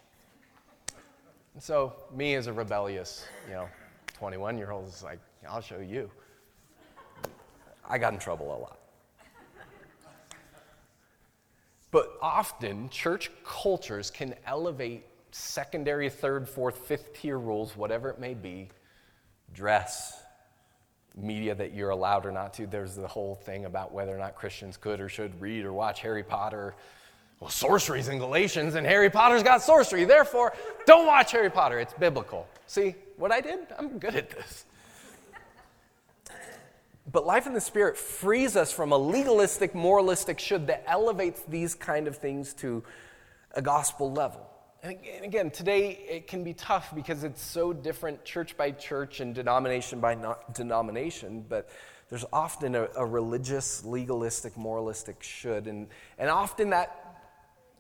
And 1.53 1.61
so, 1.61 1.93
me 2.11 2.33
as 2.33 2.47
a 2.47 2.53
rebellious, 2.53 3.27
you 3.47 3.53
know, 3.53 3.69
21 4.15 4.57
year 4.57 4.71
old 4.71 4.87
is 4.87 5.03
like, 5.03 5.19
I'll 5.47 5.61
show 5.61 5.81
you. 5.81 6.09
I 7.87 7.99
got 7.99 8.11
in 8.11 8.17
trouble 8.17 8.47
a 8.47 8.57
lot. 8.57 8.79
But 11.91 12.07
often, 12.23 12.89
church 12.89 13.29
cultures 13.45 14.09
can 14.09 14.33
elevate 14.47 15.05
secondary, 15.29 16.09
third, 16.09 16.49
fourth, 16.49 16.79
fifth 16.87 17.21
tier 17.21 17.37
rules, 17.37 17.77
whatever 17.77 18.09
it 18.09 18.19
may 18.19 18.33
be 18.33 18.69
dress, 19.53 20.23
media 21.15 21.53
that 21.55 21.73
you're 21.73 21.89
allowed 21.89 22.25
or 22.25 22.31
not 22.31 22.53
to. 22.55 22.67
There's 22.67 22.95
the 22.95 23.07
whole 23.07 23.35
thing 23.35 23.65
about 23.65 23.93
whether 23.93 24.15
or 24.15 24.19
not 24.19 24.35
Christians 24.35 24.77
could 24.77 24.99
or 24.99 25.09
should 25.09 25.39
read 25.41 25.65
or 25.65 25.73
watch 25.73 26.01
Harry 26.01 26.23
Potter. 26.23 26.75
Well, 27.39 27.49
sorcery's 27.49 28.07
in 28.07 28.19
Galatians, 28.19 28.75
and 28.75 28.85
Harry 28.85 29.09
Potter's 29.09 29.41
got 29.41 29.63
sorcery. 29.63 30.05
Therefore, 30.05 30.53
don't 30.85 31.07
watch 31.07 31.31
Harry 31.31 31.49
Potter. 31.49 31.79
It's 31.79 31.93
biblical. 31.93 32.47
See 32.67 32.95
what 33.17 33.31
I 33.31 33.41
did? 33.41 33.59
I'm 33.77 33.97
good 33.97 34.15
at 34.15 34.29
this. 34.29 34.65
But 37.11 37.25
life 37.25 37.47
in 37.47 37.53
the 37.53 37.61
Spirit 37.61 37.97
frees 37.97 38.55
us 38.55 38.71
from 38.71 38.91
a 38.91 38.97
legalistic, 38.97 39.73
moralistic 39.73 40.39
should 40.39 40.67
that 40.67 40.83
elevates 40.85 41.41
these 41.47 41.73
kind 41.73 42.07
of 42.07 42.17
things 42.17 42.53
to 42.55 42.83
a 43.53 43.61
gospel 43.61 44.11
level. 44.11 44.50
And 44.83 44.97
again, 45.23 45.51
today 45.51 45.91
it 46.09 46.25
can 46.25 46.43
be 46.43 46.55
tough 46.55 46.95
because 46.95 47.23
it's 47.23 47.41
so 47.41 47.71
different 47.71 48.25
church 48.25 48.57
by 48.57 48.71
church 48.71 49.19
and 49.19 49.35
denomination 49.35 49.99
by 49.99 50.35
denomination, 50.53 51.45
but 51.47 51.69
there's 52.09 52.25
often 52.33 52.73
a, 52.73 52.87
a, 52.95 53.05
religious, 53.05 53.85
legalistic, 53.85 54.57
moralistic 54.57 55.21
should. 55.21 55.67
And, 55.67 55.87
and 56.17 56.31
often 56.31 56.71
that 56.71 57.21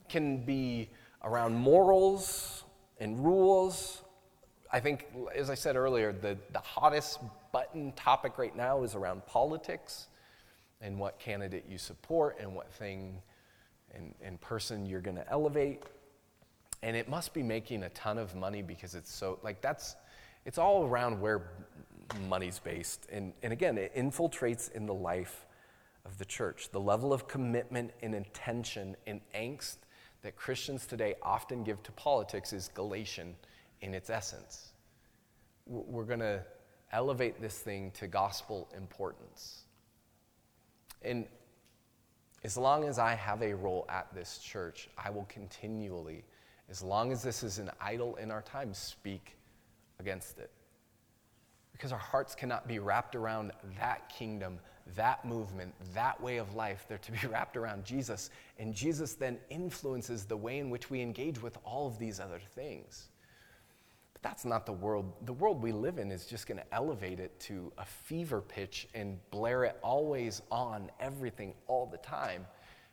can 0.09 0.45
be 0.45 0.89
around 1.23 1.55
morals 1.55 2.65
and 2.99 3.25
rules. 3.25 4.03
I 4.71 4.79
think, 4.79 5.07
as 5.35 5.49
I 5.49 5.55
said 5.55 5.75
earlier, 5.75 6.13
the, 6.13 6.37
the 6.53 6.59
hottest 6.59 7.19
button 7.51 7.93
topic 7.93 8.37
right 8.37 8.55
now 8.55 8.83
is 8.83 8.93
around 8.93 9.25
politics 9.25 10.07
and 10.81 10.99
what 10.99 11.17
candidate 11.17 11.65
you 11.67 11.79
support 11.79 12.37
and 12.39 12.55
what 12.55 12.71
thing 12.73 13.23
and, 13.95 14.13
and 14.21 14.39
person 14.39 14.85
you're 14.85 15.01
going 15.01 15.17
to 15.17 15.29
elevate 15.31 15.81
and 16.83 16.95
it 16.95 17.07
must 17.07 17.33
be 17.33 17.43
making 17.43 17.83
a 17.83 17.89
ton 17.89 18.17
of 18.17 18.35
money 18.35 18.61
because 18.61 18.95
it's 18.95 19.13
so 19.13 19.39
like 19.43 19.61
that's 19.61 19.95
it's 20.45 20.57
all 20.57 20.85
around 20.85 21.19
where 21.21 21.51
money's 22.27 22.59
based. 22.59 23.07
And, 23.11 23.33
and 23.43 23.53
again 23.53 23.77
it 23.77 23.95
infiltrates 23.95 24.71
in 24.71 24.85
the 24.85 24.93
life 24.93 25.45
of 26.05 26.17
the 26.17 26.25
church. 26.25 26.69
The 26.71 26.79
level 26.79 27.13
of 27.13 27.27
commitment 27.27 27.91
and 28.01 28.15
intention 28.15 28.95
and 29.05 29.21
angst 29.35 29.77
that 30.23 30.35
christians 30.35 30.85
today 30.85 31.15
often 31.21 31.63
give 31.63 31.81
to 31.83 31.91
politics 31.93 32.53
is 32.53 32.69
galatian 32.73 33.35
in 33.81 33.93
its 33.93 34.09
essence. 34.09 34.73
We're 35.65 36.03
going 36.03 36.19
to 36.19 36.43
elevate 36.91 37.41
this 37.41 37.57
thing 37.57 37.91
to 37.91 38.07
gospel 38.07 38.67
importance. 38.75 39.61
And 41.01 41.25
as 42.43 42.57
long 42.57 42.85
as 42.85 42.97
i 42.97 43.13
have 43.13 43.41
a 43.43 43.53
role 43.53 43.85
at 43.89 44.13
this 44.13 44.39
church 44.39 44.89
i 44.97 45.09
will 45.09 45.25
continually 45.29 46.23
as 46.69 46.81
long 46.81 47.11
as 47.11 47.21
this 47.21 47.43
is 47.43 47.59
an 47.59 47.69
idol 47.81 48.15
in 48.15 48.31
our 48.31 48.41
time, 48.41 48.73
speak 48.73 49.37
against 49.99 50.39
it. 50.39 50.51
Because 51.71 51.91
our 51.91 51.99
hearts 51.99 52.35
cannot 52.35 52.67
be 52.67 52.79
wrapped 52.79 53.15
around 53.15 53.51
that 53.79 54.09
kingdom, 54.09 54.59
that 54.95 55.25
movement, 55.25 55.73
that 55.93 56.21
way 56.21 56.37
of 56.37 56.55
life. 56.55 56.85
They're 56.87 56.97
to 56.99 57.11
be 57.11 57.27
wrapped 57.31 57.57
around 57.57 57.85
Jesus. 57.85 58.29
And 58.59 58.73
Jesus 58.73 59.13
then 59.13 59.37
influences 59.49 60.25
the 60.25 60.37
way 60.37 60.59
in 60.59 60.69
which 60.69 60.89
we 60.89 61.01
engage 61.01 61.41
with 61.41 61.57
all 61.63 61.87
of 61.87 61.97
these 61.97 62.19
other 62.19 62.39
things. 62.55 63.09
But 64.13 64.21
that's 64.21 64.45
not 64.45 64.65
the 64.65 64.73
world. 64.73 65.11
The 65.25 65.33
world 65.33 65.61
we 65.61 65.71
live 65.71 65.97
in 65.97 66.11
is 66.11 66.25
just 66.25 66.47
going 66.47 66.59
to 66.59 66.73
elevate 66.73 67.19
it 67.19 67.39
to 67.41 67.71
a 67.77 67.85
fever 67.85 68.41
pitch 68.41 68.87
and 68.93 69.17
blare 69.31 69.63
it 69.63 69.77
always 69.81 70.41
on, 70.51 70.91
everything, 70.99 71.53
all 71.67 71.85
the 71.85 71.97
time. 71.97 72.45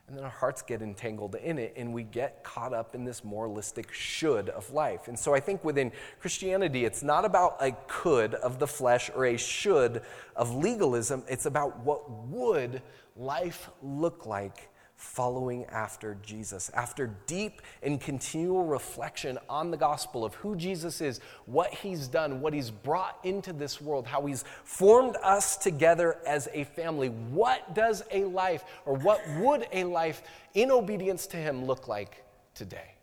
And 0.08 0.16
then 0.16 0.24
our 0.24 0.30
hearts 0.30 0.62
get 0.62 0.80
entangled 0.80 1.34
in 1.34 1.58
it, 1.58 1.74
and 1.76 1.92
we 1.92 2.02
get 2.02 2.42
caught 2.42 2.72
up 2.72 2.94
in 2.94 3.04
this 3.04 3.22
moralistic 3.22 3.92
should 3.92 4.48
of 4.48 4.72
life. 4.72 5.06
And 5.06 5.18
so 5.18 5.34
I 5.34 5.40
think 5.40 5.62
within 5.62 5.92
Christianity, 6.18 6.86
it's 6.86 7.02
not 7.02 7.26
about 7.26 7.58
a 7.60 7.72
could 7.88 8.34
of 8.34 8.58
the 8.58 8.66
flesh 8.66 9.10
or 9.14 9.26
a 9.26 9.36
should 9.36 10.00
of 10.34 10.54
legalism. 10.54 11.24
It's 11.28 11.44
about 11.44 11.78
what 11.80 12.10
would 12.10 12.80
life 13.16 13.68
look 13.82 14.24
like 14.24 14.70
following 14.98 15.64
after 15.66 16.16
Jesus. 16.24 16.70
After 16.74 17.14
deep 17.28 17.62
and 17.84 18.00
continual 18.00 18.64
reflection 18.64 19.38
on 19.48 19.70
the 19.70 19.76
gospel 19.76 20.24
of 20.24 20.34
who 20.34 20.56
Jesus 20.56 21.00
is, 21.00 21.20
what 21.46 21.72
he's 21.72 22.08
done, 22.08 22.40
what 22.40 22.52
he's 22.52 22.72
brought 22.72 23.16
into 23.22 23.52
this 23.52 23.80
world, 23.80 24.08
how 24.08 24.26
he's 24.26 24.44
formed 24.64 25.16
us 25.22 25.56
together 25.56 26.16
as 26.26 26.48
a 26.52 26.64
family, 26.64 27.10
what 27.10 27.76
does 27.76 28.02
a 28.10 28.24
life 28.24 28.64
or 28.84 28.94
what 28.96 29.22
would 29.38 29.68
a 29.72 29.84
life 29.84 30.22
in 30.54 30.72
obedience 30.72 31.28
to 31.28 31.36
him 31.36 31.64
look 31.64 31.86
like 31.86 32.24
today? 32.54 32.94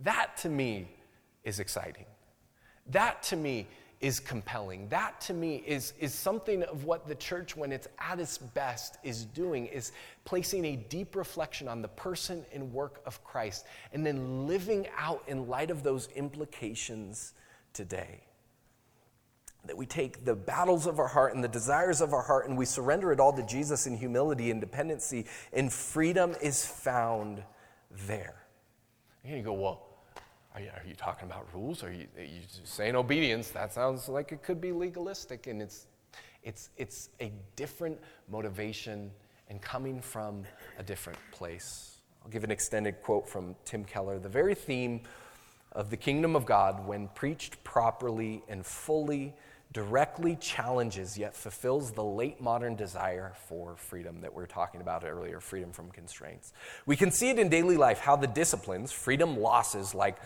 That 0.00 0.36
to 0.38 0.50
me 0.50 0.88
is 1.44 1.60
exciting. 1.60 2.04
That 2.90 3.22
to 3.24 3.36
me 3.36 3.68
is 4.04 4.20
compelling. 4.20 4.86
That 4.90 5.18
to 5.22 5.32
me 5.32 5.62
is, 5.66 5.94
is 5.98 6.12
something 6.12 6.62
of 6.64 6.84
what 6.84 7.08
the 7.08 7.14
church, 7.14 7.56
when 7.56 7.72
it's 7.72 7.88
at 7.98 8.20
its 8.20 8.36
best, 8.36 8.98
is 9.02 9.24
doing, 9.24 9.64
is 9.64 9.92
placing 10.26 10.66
a 10.66 10.76
deep 10.76 11.16
reflection 11.16 11.68
on 11.68 11.80
the 11.80 11.88
person 11.88 12.44
and 12.52 12.70
work 12.70 13.00
of 13.06 13.24
Christ 13.24 13.64
and 13.94 14.04
then 14.04 14.46
living 14.46 14.86
out 14.98 15.22
in 15.26 15.48
light 15.48 15.70
of 15.70 15.82
those 15.82 16.10
implications 16.16 17.32
today. 17.72 18.20
That 19.64 19.78
we 19.78 19.86
take 19.86 20.26
the 20.26 20.34
battles 20.34 20.86
of 20.86 20.98
our 20.98 21.08
heart 21.08 21.34
and 21.34 21.42
the 21.42 21.48
desires 21.48 22.02
of 22.02 22.12
our 22.12 22.20
heart 22.20 22.46
and 22.46 22.58
we 22.58 22.66
surrender 22.66 23.10
it 23.10 23.20
all 23.20 23.32
to 23.32 23.42
Jesus 23.46 23.86
in 23.86 23.96
humility 23.96 24.50
and 24.50 24.60
dependency, 24.60 25.24
and 25.50 25.72
freedom 25.72 26.36
is 26.42 26.66
found 26.66 27.42
there. 28.06 28.36
You 29.24 29.40
go, 29.40 29.54
well, 29.54 29.83
are 30.54 30.60
you, 30.60 30.68
are 30.68 30.86
you 30.86 30.94
talking 30.94 31.28
about 31.28 31.48
rules? 31.52 31.82
Are 31.82 31.92
you, 31.92 32.06
are 32.16 32.22
you 32.22 32.40
saying 32.62 32.94
obedience? 32.94 33.48
That 33.50 33.72
sounds 33.72 34.08
like 34.08 34.30
it 34.30 34.42
could 34.42 34.60
be 34.60 34.70
legalistic. 34.70 35.48
And 35.48 35.60
it's, 35.60 35.86
it's, 36.44 36.70
it's 36.76 37.08
a 37.20 37.32
different 37.56 37.98
motivation 38.30 39.10
and 39.48 39.60
coming 39.60 40.00
from 40.00 40.44
a 40.78 40.82
different 40.82 41.18
place. 41.32 41.96
I'll 42.24 42.30
give 42.30 42.44
an 42.44 42.50
extended 42.52 43.02
quote 43.02 43.28
from 43.28 43.56
Tim 43.64 43.84
Keller. 43.84 44.18
The 44.18 44.28
very 44.28 44.54
theme 44.54 45.00
of 45.72 45.90
the 45.90 45.96
kingdom 45.96 46.36
of 46.36 46.46
God, 46.46 46.86
when 46.86 47.08
preached 47.08 47.62
properly 47.64 48.42
and 48.48 48.64
fully, 48.64 49.34
directly 49.72 50.36
challenges 50.36 51.18
yet 51.18 51.34
fulfills 51.34 51.90
the 51.90 52.04
late 52.04 52.40
modern 52.40 52.76
desire 52.76 53.32
for 53.48 53.74
freedom 53.76 54.20
that 54.20 54.32
we 54.32 54.40
were 54.40 54.46
talking 54.46 54.80
about 54.80 55.04
earlier 55.04 55.40
freedom 55.40 55.72
from 55.72 55.90
constraints. 55.90 56.52
We 56.86 56.94
can 56.94 57.10
see 57.10 57.30
it 57.30 57.40
in 57.40 57.48
daily 57.48 57.76
life 57.76 57.98
how 57.98 58.14
the 58.14 58.28
disciplines, 58.28 58.92
freedom 58.92 59.36
losses 59.36 59.92
like 59.92 60.18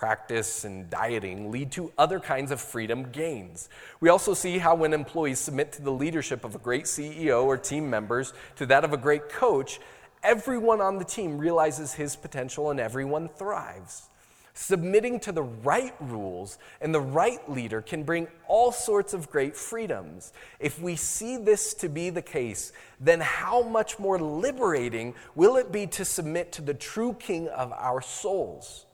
practice 0.00 0.64
and 0.64 0.88
dieting 0.88 1.50
lead 1.50 1.70
to 1.70 1.92
other 1.98 2.18
kinds 2.18 2.50
of 2.50 2.58
freedom 2.58 3.10
gains. 3.12 3.68
We 4.00 4.08
also 4.08 4.32
see 4.32 4.56
how 4.56 4.74
when 4.74 4.94
employees 4.94 5.38
submit 5.38 5.72
to 5.72 5.82
the 5.82 5.92
leadership 5.92 6.42
of 6.42 6.54
a 6.54 6.58
great 6.58 6.84
CEO 6.84 7.44
or 7.44 7.58
team 7.58 7.90
members 7.90 8.32
to 8.56 8.64
that 8.64 8.82
of 8.82 8.94
a 8.94 8.96
great 8.96 9.28
coach, 9.28 9.78
everyone 10.22 10.80
on 10.80 10.96
the 10.96 11.04
team 11.04 11.36
realizes 11.36 11.92
his 11.92 12.16
potential 12.16 12.70
and 12.70 12.80
everyone 12.80 13.28
thrives. 13.28 14.08
Submitting 14.54 15.20
to 15.20 15.32
the 15.32 15.42
right 15.42 15.94
rules 16.00 16.56
and 16.80 16.94
the 16.94 17.00
right 17.00 17.46
leader 17.50 17.82
can 17.82 18.02
bring 18.02 18.26
all 18.48 18.72
sorts 18.72 19.12
of 19.12 19.30
great 19.30 19.54
freedoms. 19.54 20.32
If 20.58 20.80
we 20.80 20.96
see 20.96 21.36
this 21.36 21.74
to 21.74 21.90
be 21.90 22.08
the 22.08 22.22
case, 22.22 22.72
then 23.00 23.20
how 23.20 23.60
much 23.60 23.98
more 23.98 24.18
liberating 24.18 25.14
will 25.34 25.58
it 25.58 25.70
be 25.70 25.86
to 25.88 26.06
submit 26.06 26.52
to 26.52 26.62
the 26.62 26.74
true 26.74 27.12
king 27.20 27.48
of 27.48 27.70
our 27.72 28.00
souls? 28.00 28.86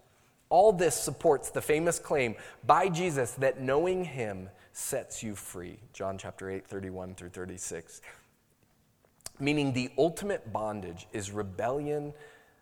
All 0.48 0.72
this 0.72 0.94
supports 0.94 1.50
the 1.50 1.60
famous 1.60 1.98
claim 1.98 2.36
by 2.64 2.88
Jesus 2.88 3.32
that 3.32 3.60
knowing 3.60 4.04
him 4.04 4.48
sets 4.72 5.22
you 5.22 5.34
free. 5.34 5.78
John 5.92 6.18
chapter 6.18 6.50
8, 6.50 6.66
31 6.66 7.14
through 7.14 7.30
36. 7.30 8.00
Meaning 9.40 9.72
the 9.72 9.90
ultimate 9.98 10.52
bondage 10.52 11.06
is 11.12 11.30
rebellion 11.30 12.12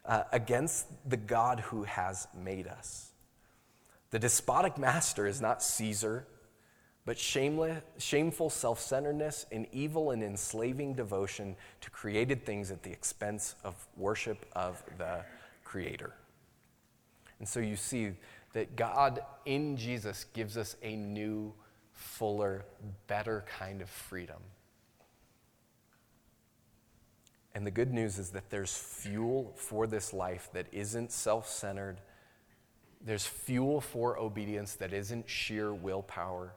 uh, 0.04 0.24
against 0.32 0.86
the 1.08 1.16
God 1.16 1.60
who 1.60 1.84
has 1.84 2.26
made 2.34 2.66
us. 2.66 3.12
The 4.10 4.18
despotic 4.18 4.78
master 4.78 5.26
is 5.26 5.40
not 5.40 5.62
Caesar, 5.62 6.26
but 7.04 7.18
shameless, 7.18 7.82
shameful 7.98 8.48
self 8.48 8.80
centeredness 8.80 9.44
and 9.52 9.66
evil 9.72 10.10
and 10.10 10.22
enslaving 10.22 10.94
devotion 10.94 11.56
to 11.80 11.90
created 11.90 12.46
things 12.46 12.70
at 12.70 12.82
the 12.82 12.90
expense 12.90 13.56
of 13.64 13.74
worship 13.96 14.46
of 14.54 14.82
the 14.98 15.24
Creator. 15.64 16.14
And 17.38 17.48
so 17.48 17.60
you 17.60 17.76
see 17.76 18.12
that 18.52 18.76
God 18.76 19.20
in 19.44 19.76
Jesus 19.76 20.26
gives 20.32 20.56
us 20.56 20.76
a 20.82 20.96
new, 20.96 21.52
fuller, 21.92 22.64
better 23.06 23.44
kind 23.58 23.82
of 23.82 23.90
freedom. 23.90 24.40
And 27.54 27.66
the 27.66 27.70
good 27.70 27.92
news 27.92 28.18
is 28.18 28.30
that 28.30 28.50
there's 28.50 28.76
fuel 28.76 29.52
for 29.56 29.86
this 29.86 30.12
life 30.12 30.48
that 30.54 30.66
isn't 30.72 31.12
self 31.12 31.48
centered. 31.48 32.00
There's 33.04 33.26
fuel 33.26 33.80
for 33.80 34.18
obedience 34.18 34.74
that 34.74 34.92
isn't 34.92 35.28
sheer 35.28 35.72
willpower. 35.72 36.54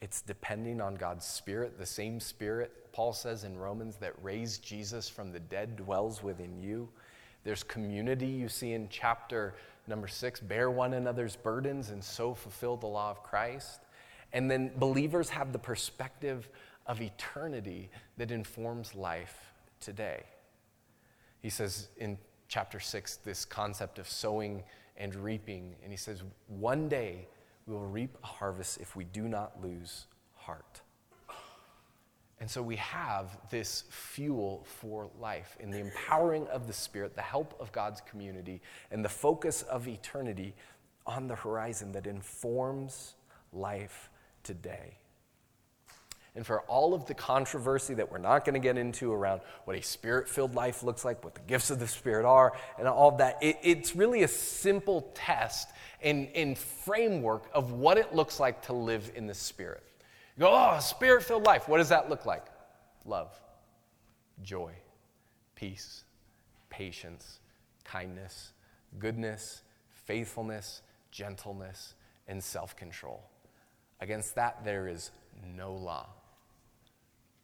It's 0.00 0.22
depending 0.22 0.80
on 0.80 0.94
God's 0.94 1.26
Spirit. 1.26 1.78
The 1.78 1.84
same 1.84 2.20
Spirit, 2.20 2.72
Paul 2.92 3.12
says 3.12 3.44
in 3.44 3.58
Romans, 3.58 3.96
that 3.96 4.14
raised 4.22 4.64
Jesus 4.64 5.10
from 5.10 5.30
the 5.30 5.40
dead 5.40 5.76
dwells 5.76 6.22
within 6.22 6.58
you. 6.58 6.88
There's 7.44 7.62
community 7.62 8.26
you 8.26 8.48
see 8.48 8.72
in 8.72 8.88
chapter 8.88 9.54
Number 9.86 10.08
six, 10.08 10.40
bear 10.40 10.70
one 10.70 10.94
another's 10.94 11.36
burdens 11.36 11.90
and 11.90 12.02
so 12.02 12.34
fulfill 12.34 12.76
the 12.76 12.86
law 12.86 13.10
of 13.10 13.22
Christ. 13.22 13.80
And 14.32 14.50
then 14.50 14.72
believers 14.76 15.28
have 15.30 15.52
the 15.52 15.58
perspective 15.58 16.48
of 16.86 17.00
eternity 17.00 17.90
that 18.16 18.30
informs 18.30 18.94
life 18.94 19.52
today. 19.80 20.24
He 21.40 21.50
says 21.50 21.88
in 21.96 22.18
chapter 22.48 22.80
6 22.80 23.16
this 23.18 23.44
concept 23.44 23.98
of 23.98 24.08
sowing 24.08 24.62
and 24.96 25.14
reaping, 25.14 25.74
and 25.82 25.90
he 25.90 25.96
says, 25.96 26.22
One 26.48 26.88
day 26.88 27.28
we 27.66 27.74
will 27.74 27.86
reap 27.86 28.16
a 28.22 28.26
harvest 28.26 28.78
if 28.80 28.94
we 28.94 29.04
do 29.04 29.28
not 29.28 29.62
lose 29.62 30.06
heart. 30.34 30.82
And 32.40 32.50
so 32.50 32.62
we 32.62 32.76
have 32.76 33.36
this 33.50 33.84
fuel 33.90 34.64
for 34.64 35.10
life 35.20 35.56
in 35.60 35.70
the 35.70 35.78
empowering 35.78 36.46
of 36.48 36.66
the 36.66 36.72
Spirit, 36.72 37.14
the 37.14 37.20
help 37.20 37.54
of 37.60 37.70
God's 37.70 38.00
community, 38.00 38.62
and 38.90 39.04
the 39.04 39.10
focus 39.10 39.62
of 39.62 39.86
eternity 39.86 40.54
on 41.06 41.26
the 41.26 41.34
horizon 41.34 41.92
that 41.92 42.06
informs 42.06 43.14
life 43.52 44.08
today. 44.42 44.96
And 46.34 46.46
for 46.46 46.60
all 46.62 46.94
of 46.94 47.06
the 47.06 47.14
controversy 47.14 47.92
that 47.94 48.10
we're 48.10 48.18
not 48.18 48.44
going 48.44 48.54
to 48.54 48.60
get 48.60 48.78
into 48.78 49.12
around 49.12 49.40
what 49.64 49.76
a 49.76 49.82
spirit 49.82 50.28
filled 50.28 50.54
life 50.54 50.82
looks 50.82 51.04
like, 51.04 51.22
what 51.24 51.34
the 51.34 51.40
gifts 51.46 51.70
of 51.70 51.78
the 51.80 51.88
Spirit 51.88 52.24
are, 52.24 52.52
and 52.78 52.86
all 52.86 53.10
of 53.10 53.18
that, 53.18 53.36
it, 53.42 53.58
it's 53.62 53.96
really 53.96 54.22
a 54.22 54.28
simple 54.28 55.10
test 55.14 55.68
and, 56.02 56.28
and 56.34 56.56
framework 56.56 57.50
of 57.52 57.72
what 57.72 57.98
it 57.98 58.14
looks 58.14 58.40
like 58.40 58.62
to 58.62 58.72
live 58.72 59.10
in 59.14 59.26
the 59.26 59.34
Spirit. 59.34 59.82
You 60.36 60.42
go, 60.42 60.50
oh, 60.52 60.78
spirit 60.80 61.22
filled 61.22 61.44
life. 61.44 61.68
What 61.68 61.78
does 61.78 61.88
that 61.88 62.08
look 62.08 62.26
like? 62.26 62.46
Love, 63.04 63.32
joy, 64.42 64.72
peace, 65.54 66.04
patience, 66.68 67.40
kindness, 67.84 68.52
goodness, 68.98 69.62
faithfulness, 70.06 70.82
gentleness, 71.10 71.94
and 72.28 72.42
self 72.42 72.76
control. 72.76 73.22
Against 74.00 74.34
that, 74.36 74.64
there 74.64 74.88
is 74.88 75.10
no 75.56 75.74
law. 75.74 76.06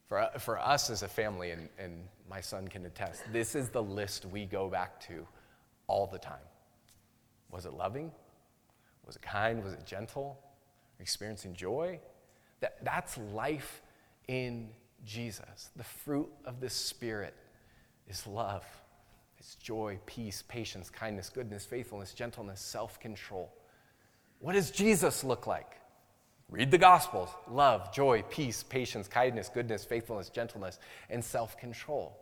For, 0.09 0.29
for 0.39 0.59
us 0.59 0.89
as 0.89 1.03
a 1.03 1.09
family, 1.09 1.51
and, 1.51 1.69
and 1.79 2.05
my 2.31 2.41
son 2.41 2.69
can 2.69 2.87
attest, 2.87 3.23
this 3.33 3.55
is 3.55 3.71
the 3.71 3.83
list 3.83 4.25
we 4.25 4.47
go 4.47 4.69
back 4.69 5.01
to 5.09 5.27
all 5.89 6.07
the 6.07 6.19
time. 6.19 6.37
Was 7.51 7.67
it 7.67 7.73
loving? 7.73 8.13
Was 9.05 9.17
it 9.17 9.23
kind? 9.23 9.63
Was 9.63 9.73
it 9.73 9.85
gentle? 9.85 10.39
Experiencing 11.01 11.55
joy? 11.55 11.99
That, 12.61 12.85
that's 12.85 13.19
life 13.35 13.83
in 14.29 14.69
Jesus. 15.05 15.71
The 15.77 15.85
fruit 15.85 16.31
of 16.45 16.61
the 16.61 16.71
Spirit 16.71 17.35
is 18.09 18.27
love, 18.27 18.65
it's 19.39 19.55
joy, 19.57 19.99
peace, 20.07 20.43
patience, 20.49 20.91
kindness, 20.91 21.29
goodness, 21.29 21.65
faithfulness, 21.65 22.13
gentleness, 22.13 22.61
self 22.61 22.99
control. 23.01 23.53
What 24.39 24.53
does 24.53 24.71
Jesus 24.71 25.25
look 25.25 25.47
like? 25.47 25.77
Read 26.51 26.71
the 26.71 26.79
Gospels 26.79 27.31
love, 27.49 27.93
joy, 27.93 28.23
peace, 28.31 28.63
patience, 28.63 29.09
kindness, 29.09 29.51
goodness, 29.53 29.85
faithfulness, 29.85 30.29
gentleness, 30.29 30.79
and 31.11 31.25
self 31.25 31.57
control. 31.57 32.17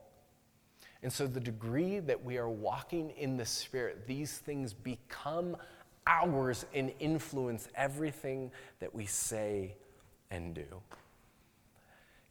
And 1.02 1.12
so, 1.12 1.26
the 1.26 1.40
degree 1.40 1.98
that 2.00 2.24
we 2.24 2.38
are 2.38 2.48
walking 2.48 3.10
in 3.10 3.36
the 3.36 3.44
Spirit, 3.44 4.06
these 4.06 4.38
things 4.38 4.72
become 4.72 5.56
ours 6.06 6.64
and 6.74 6.92
influence 7.00 7.68
everything 7.74 8.50
that 8.80 8.94
we 8.94 9.04
say 9.04 9.76
and 10.34 10.54
do. 10.54 10.66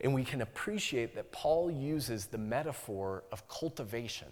And 0.01 0.13
we 0.13 0.23
can 0.23 0.41
appreciate 0.41 1.15
that 1.15 1.31
Paul 1.31 1.71
uses 1.71 2.25
the 2.25 2.37
metaphor 2.37 3.23
of 3.31 3.47
cultivation. 3.47 4.27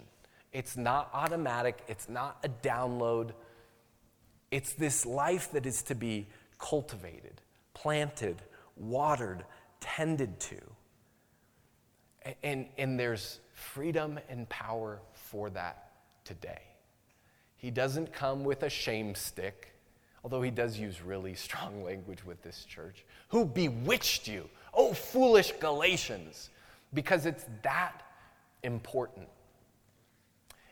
It's 0.52 0.76
not 0.76 1.08
automatic, 1.14 1.82
it's 1.88 2.08
not 2.08 2.38
a 2.44 2.48
download. 2.48 3.30
It's 4.50 4.74
this 4.74 5.06
life 5.06 5.50
that 5.52 5.64
is 5.64 5.82
to 5.84 5.94
be 5.94 6.28
cultivated, 6.58 7.40
planted, 7.72 8.42
watered, 8.76 9.44
tended 9.80 10.38
to. 10.40 10.60
And, 12.42 12.66
and 12.76 13.00
there's 13.00 13.40
freedom 13.54 14.20
and 14.28 14.46
power 14.50 15.00
for 15.14 15.48
that 15.50 15.92
today. 16.24 16.62
He 17.56 17.70
doesn't 17.70 18.12
come 18.12 18.44
with 18.44 18.62
a 18.62 18.68
shame 18.68 19.14
stick, 19.14 19.71
although 20.22 20.42
he 20.42 20.50
does 20.50 20.78
use 20.78 21.02
really 21.02 21.34
strong 21.46 21.84
language 21.84 22.24
with 22.24 22.42
this 22.42 22.64
church. 22.64 23.04
Who 23.28 23.44
bewitched 23.44 24.28
you? 24.28 24.48
Oh, 24.74 24.92
foolish 24.92 25.52
Galatians, 25.60 26.50
because 26.94 27.26
it's 27.26 27.44
that 27.62 28.02
important. 28.62 29.28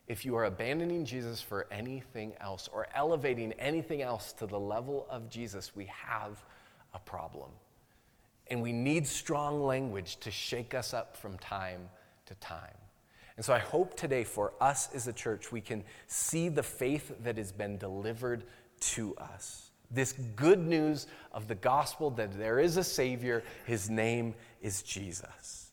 If 0.09 0.25
you 0.25 0.35
are 0.37 0.47
abandoning 0.47 1.05
Jesus 1.05 1.41
for 1.41 1.69
anything 1.71 2.33
else 2.41 2.69
or 2.73 2.89
elevating 2.95 3.53
anything 3.53 4.03
else 4.03 4.33
to 4.35 4.47
the 4.47 4.59
level 4.59 5.07
of 5.09 5.29
Jesus, 5.29 5.77
we 5.77 5.85
have 5.87 6.43
a 6.95 6.99
problem. 6.99 7.51
And 8.49 8.61
we 8.61 8.73
need 8.73 9.07
strong 9.07 9.63
language 9.63 10.17
to 10.21 10.31
shake 10.33 10.75
us 10.75 10.93
up 10.93 11.17
from 11.17 11.39
time 11.39 11.89
to 12.27 12.35
time. 12.37 12.75
And 13.37 13.45
so 13.45 13.55
I 13.55 13.61
hope 13.61 13.97
today 13.97 14.25
for 14.25 14.53
us 14.61 14.89
as 14.93 15.07
a 15.07 15.13
church, 15.13 15.53
we 15.53 15.61
can 15.61 15.85
see 16.09 16.49
the 16.49 16.63
faith 16.63 17.13
that 17.23 17.39
has 17.39 17.53
been 17.53 17.79
delivered 17.79 18.45
to 18.81 19.15
us. 19.17 19.71
This 19.91 20.13
good 20.37 20.61
news 20.61 21.07
of 21.33 21.49
the 21.49 21.55
gospel 21.55 22.11
that 22.13 22.39
there 22.39 22.61
is 22.61 22.77
a 22.77 22.85
Savior, 22.85 23.43
His 23.67 23.91
name 23.91 24.35
is 24.63 24.83
Jesus. 24.83 25.71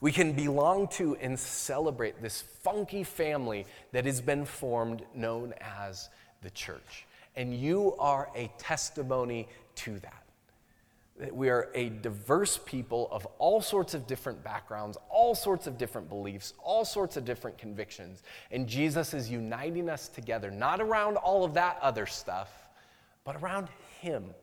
We 0.00 0.12
can 0.12 0.32
belong 0.32 0.88
to 0.88 1.16
and 1.16 1.38
celebrate 1.38 2.20
this 2.20 2.42
funky 2.62 3.04
family 3.04 3.64
that 3.92 4.04
has 4.04 4.20
been 4.20 4.44
formed 4.44 5.02
known 5.14 5.54
as 5.60 6.10
the 6.42 6.50
church. 6.50 7.06
And 7.36 7.54
you 7.54 7.94
are 7.98 8.28
a 8.36 8.50
testimony 8.58 9.48
to 9.76 9.98
that. 10.00 10.23
We 11.30 11.48
are 11.48 11.70
a 11.74 11.90
diverse 11.90 12.58
people 12.58 13.08
of 13.12 13.24
all 13.38 13.60
sorts 13.60 13.94
of 13.94 14.06
different 14.06 14.42
backgrounds, 14.42 14.98
all 15.08 15.36
sorts 15.36 15.68
of 15.68 15.78
different 15.78 16.08
beliefs, 16.08 16.54
all 16.58 16.84
sorts 16.84 17.16
of 17.16 17.24
different 17.24 17.56
convictions. 17.56 18.24
And 18.50 18.66
Jesus 18.66 19.14
is 19.14 19.30
uniting 19.30 19.88
us 19.88 20.08
together, 20.08 20.50
not 20.50 20.80
around 20.80 21.16
all 21.16 21.44
of 21.44 21.54
that 21.54 21.78
other 21.80 22.06
stuff, 22.06 22.50
but 23.22 23.36
around 23.36 23.68
Him 24.00 24.34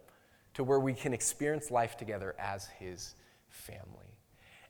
to 0.53 0.63
where 0.63 0.79
we 0.79 0.93
can 0.93 1.13
experience 1.13 1.71
life 1.71 1.97
together 1.97 2.35
as 2.39 2.67
His 2.79 3.15
family. 3.49 4.15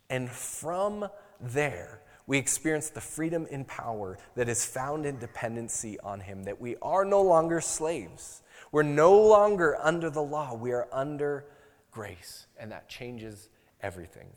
And 0.09 0.27
from 0.27 1.07
there, 1.39 2.01
we 2.25 2.39
experience 2.39 2.89
the 2.89 3.01
freedom 3.01 3.47
and 3.51 3.67
power 3.67 4.17
that 4.35 4.49
is 4.49 4.65
found 4.65 5.05
in 5.05 5.19
dependency 5.19 5.99
on 5.99 6.19
Him, 6.19 6.45
that 6.45 6.59
we 6.59 6.77
are 6.81 7.05
no 7.05 7.21
longer 7.21 7.61
slaves. 7.61 8.41
We're 8.71 8.83
no 8.83 9.19
longer 9.19 9.77
under 9.79 10.09
the 10.09 10.23
law, 10.23 10.55
we 10.55 10.71
are 10.71 10.87
under 10.91 11.45
grace, 11.91 12.47
and 12.59 12.71
that 12.71 12.87
changes 12.89 13.49
everything. 13.81 14.27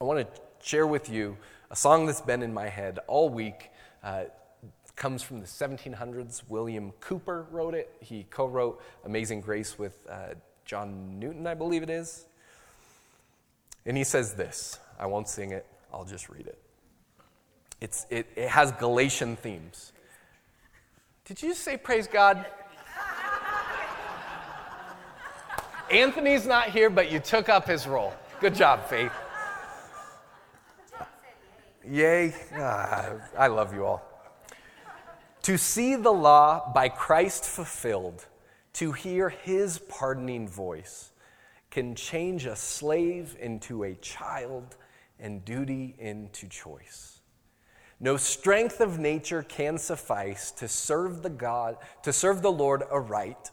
I 0.00 0.04
want 0.04 0.20
to 0.20 0.40
share 0.62 0.86
with 0.86 1.08
you 1.08 1.36
a 1.70 1.76
song 1.76 2.06
that's 2.06 2.20
been 2.20 2.42
in 2.42 2.52
my 2.52 2.68
head 2.68 2.98
all 3.06 3.28
week. 3.28 3.70
Uh, 4.02 4.24
comes 4.96 5.22
from 5.22 5.40
the 5.40 5.46
1700s. 5.46 6.42
William 6.48 6.92
Cowper 7.00 7.46
wrote 7.50 7.74
it. 7.74 7.90
He 8.00 8.26
co 8.30 8.46
wrote 8.46 8.82
Amazing 9.04 9.40
Grace 9.40 9.78
with 9.78 10.06
uh, 10.10 10.34
John 10.64 11.18
Newton, 11.18 11.46
I 11.46 11.54
believe 11.54 11.82
it 11.82 11.90
is. 11.90 12.26
And 13.84 13.96
he 13.96 14.04
says 14.04 14.34
this 14.34 14.78
I 14.98 15.06
won't 15.06 15.28
sing 15.28 15.52
it, 15.52 15.66
I'll 15.92 16.04
just 16.04 16.28
read 16.28 16.46
it. 16.46 16.58
It's, 17.80 18.06
it, 18.10 18.26
it 18.36 18.48
has 18.48 18.70
Galatian 18.72 19.36
themes. 19.36 19.92
Did 21.24 21.42
you 21.42 21.54
say 21.54 21.76
praise 21.76 22.06
God? 22.06 22.46
Anthony's 25.92 26.46
not 26.46 26.70
here, 26.70 26.88
but 26.88 27.12
you 27.12 27.20
took 27.20 27.50
up 27.50 27.66
his 27.66 27.86
role. 27.86 28.14
Good 28.40 28.54
job, 28.54 28.86
Faith. 28.86 29.12
Yay. 31.86 32.34
Ah, 32.56 33.12
I 33.36 33.48
love 33.48 33.74
you 33.74 33.84
all. 33.84 34.02
To 35.42 35.58
see 35.58 35.96
the 35.96 36.12
law 36.12 36.72
by 36.72 36.88
Christ 36.88 37.44
fulfilled, 37.44 38.24
to 38.74 38.92
hear 38.92 39.28
his 39.28 39.80
pardoning 39.80 40.48
voice, 40.48 41.10
can 41.70 41.94
change 41.94 42.46
a 42.46 42.56
slave 42.56 43.36
into 43.38 43.82
a 43.82 43.94
child 43.96 44.76
and 45.18 45.44
duty 45.44 45.94
into 45.98 46.48
choice. 46.48 47.20
No 48.00 48.16
strength 48.16 48.80
of 48.80 48.98
nature 48.98 49.42
can 49.42 49.76
suffice 49.76 50.50
to 50.52 50.68
serve 50.68 51.22
the 51.22 51.30
God, 51.30 51.76
to 52.02 52.12
serve 52.12 52.40
the 52.40 52.50
Lord 52.50 52.82
aright, 52.90 53.50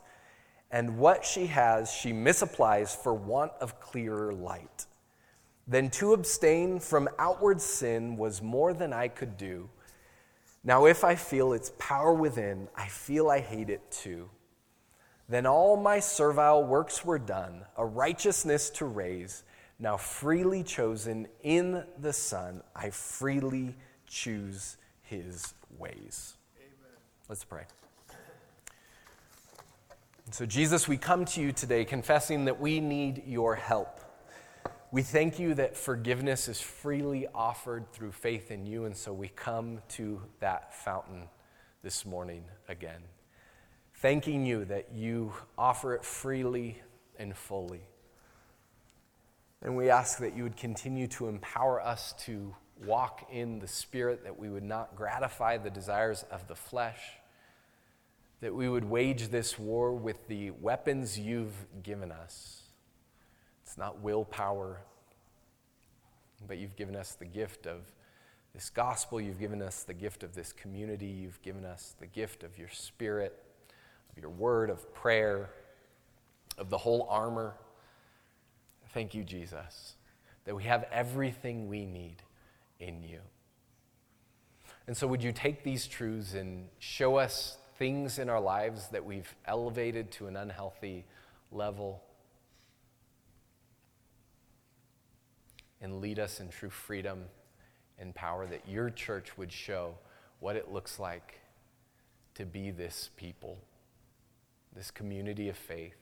and 0.71 0.97
what 0.97 1.25
she 1.25 1.47
has 1.47 1.91
she 1.91 2.11
misapplies 2.11 2.95
for 2.95 3.13
want 3.13 3.51
of 3.61 3.79
clearer 3.79 4.33
light. 4.33 4.85
Then 5.67 5.89
to 5.91 6.13
abstain 6.13 6.79
from 6.79 7.09
outward 7.19 7.61
sin 7.61 8.17
was 8.17 8.41
more 8.41 8.73
than 8.73 8.93
I 8.93 9.07
could 9.07 9.37
do 9.37 9.69
now, 10.63 10.85
if 10.85 11.03
I 11.03 11.15
feel 11.15 11.53
its 11.53 11.71
power 11.77 12.13
within, 12.13 12.67
I 12.75 12.87
feel 12.87 13.29
I 13.29 13.39
hate 13.39 13.69
it 13.69 13.89
too. 13.91 14.29
Then 15.29 15.45
all 15.45 15.77
my 15.77 15.99
servile 15.99 16.63
works 16.63 17.05
were 17.05 17.19
done, 17.19 17.65
a 17.77 17.85
righteousness 17.85 18.69
to 18.71 18.85
raise. 18.85 19.43
Now, 19.77 19.95
freely 19.95 20.63
chosen 20.63 21.27
in 21.43 21.83
the 21.99 22.11
Son, 22.11 22.61
I 22.75 22.89
freely 22.89 23.77
choose 24.07 24.77
his 25.03 25.53
ways. 25.77 26.35
Amen. 26.57 26.97
Let's 27.29 27.45
pray. 27.45 27.63
So, 30.31 30.45
Jesus, 30.45 30.87
we 30.87 30.95
come 30.95 31.25
to 31.25 31.41
you 31.41 31.51
today 31.51 31.83
confessing 31.83 32.45
that 32.45 32.59
we 32.59 32.79
need 32.79 33.23
your 33.25 33.55
help. 33.55 33.99
We 34.91 35.01
thank 35.01 35.39
you 35.39 35.55
that 35.55 35.75
forgiveness 35.75 36.47
is 36.47 36.61
freely 36.61 37.25
offered 37.33 37.91
through 37.91 38.11
faith 38.11 38.51
in 38.51 38.67
you, 38.67 38.85
and 38.85 38.95
so 38.95 39.11
we 39.11 39.29
come 39.29 39.81
to 39.89 40.21
that 40.39 40.75
fountain 40.75 41.29
this 41.81 42.05
morning 42.05 42.43
again. 42.67 43.01
Thanking 43.95 44.45
you 44.45 44.65
that 44.65 44.91
you 44.93 45.33
offer 45.57 45.95
it 45.95 46.05
freely 46.05 46.79
and 47.17 47.35
fully. 47.35 47.81
And 49.63 49.75
we 49.75 49.89
ask 49.89 50.19
that 50.19 50.37
you 50.37 50.43
would 50.43 50.57
continue 50.57 51.07
to 51.07 51.27
empower 51.27 51.81
us 51.81 52.13
to 52.25 52.53
walk 52.85 53.27
in 53.31 53.57
the 53.57 53.67
Spirit, 53.67 54.23
that 54.25 54.37
we 54.37 54.49
would 54.49 54.63
not 54.63 54.95
gratify 54.95 55.57
the 55.57 55.71
desires 55.71 56.23
of 56.29 56.47
the 56.47 56.55
flesh 56.55 56.99
that 58.41 58.53
we 58.53 58.69
would 58.69 58.85
wage 58.85 59.29
this 59.29 59.59
war 59.59 59.93
with 59.93 60.27
the 60.27 60.51
weapons 60.51 61.19
you've 61.19 61.65
given 61.83 62.11
us. 62.11 62.61
It's 63.63 63.77
not 63.77 63.99
willpower, 64.01 64.81
but 66.47 66.57
you've 66.57 66.75
given 66.75 66.95
us 66.95 67.13
the 67.13 67.25
gift 67.25 67.67
of 67.67 67.81
this 68.53 68.69
gospel. 68.69 69.19
You've 69.19 69.39
given 69.39 69.61
us 69.61 69.83
the 69.83 69.93
gift 69.93 70.23
of 70.23 70.33
this 70.35 70.53
community. 70.53 71.05
You've 71.05 71.41
given 71.41 71.65
us 71.65 71.95
the 71.99 72.07
gift 72.07 72.43
of 72.43 72.57
your 72.57 72.69
spirit, 72.69 73.37
of 74.11 74.17
your 74.17 74.31
word, 74.31 74.69
of 74.69 74.93
prayer, 74.93 75.49
of 76.57 76.69
the 76.69 76.77
whole 76.77 77.07
armor. 77.09 77.55
Thank 78.93 79.13
you, 79.13 79.23
Jesus, 79.23 79.95
that 80.45 80.55
we 80.55 80.63
have 80.63 80.85
everything 80.91 81.67
we 81.67 81.85
need 81.85 82.23
in 82.79 83.03
you. 83.03 83.19
And 84.87 84.97
so, 84.97 85.05
would 85.05 85.21
you 85.21 85.31
take 85.31 85.63
these 85.63 85.85
truths 85.85 86.33
and 86.33 86.67
show 86.79 87.17
us 87.17 87.58
things 87.79 88.19
in 88.19 88.29
our 88.29 88.41
lives 88.41 88.89
that 88.89 89.03
we've 89.03 89.33
elevated 89.45 90.11
to 90.11 90.27
an 90.27 90.35
unhealthy 90.35 91.05
level 91.51 92.03
and 95.81 96.01
lead 96.01 96.19
us 96.19 96.41
in 96.41 96.49
true 96.49 96.69
freedom 96.69 97.23
and 97.97 98.13
power, 98.13 98.45
that 98.45 98.67
your 98.67 98.89
church 98.89 99.37
would 99.37 99.51
show 99.51 99.95
what 100.41 100.57
it 100.57 100.71
looks 100.71 100.99
like 100.99 101.39
to 102.35 102.45
be 102.45 102.69
this 102.69 103.09
people, 103.15 103.57
this 104.75 104.91
community 104.91 105.47
of 105.49 105.57
faith 105.57 105.95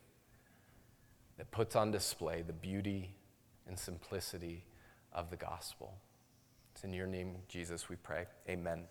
that 1.38 1.52
puts 1.52 1.76
on 1.76 1.92
display 1.92 2.42
the 2.42 2.54
beauty 2.54 3.12
and 3.68 3.78
simplicity 3.78 4.66
of 5.14 5.30
the 5.30 5.38
gospel. 5.38 5.94
It's 6.74 6.84
in 6.84 6.94
your 6.94 7.08
name, 7.08 7.36
Jesus, 7.48 7.88
we 7.88 7.96
pray. 7.96 8.26
Amen. 8.50 8.86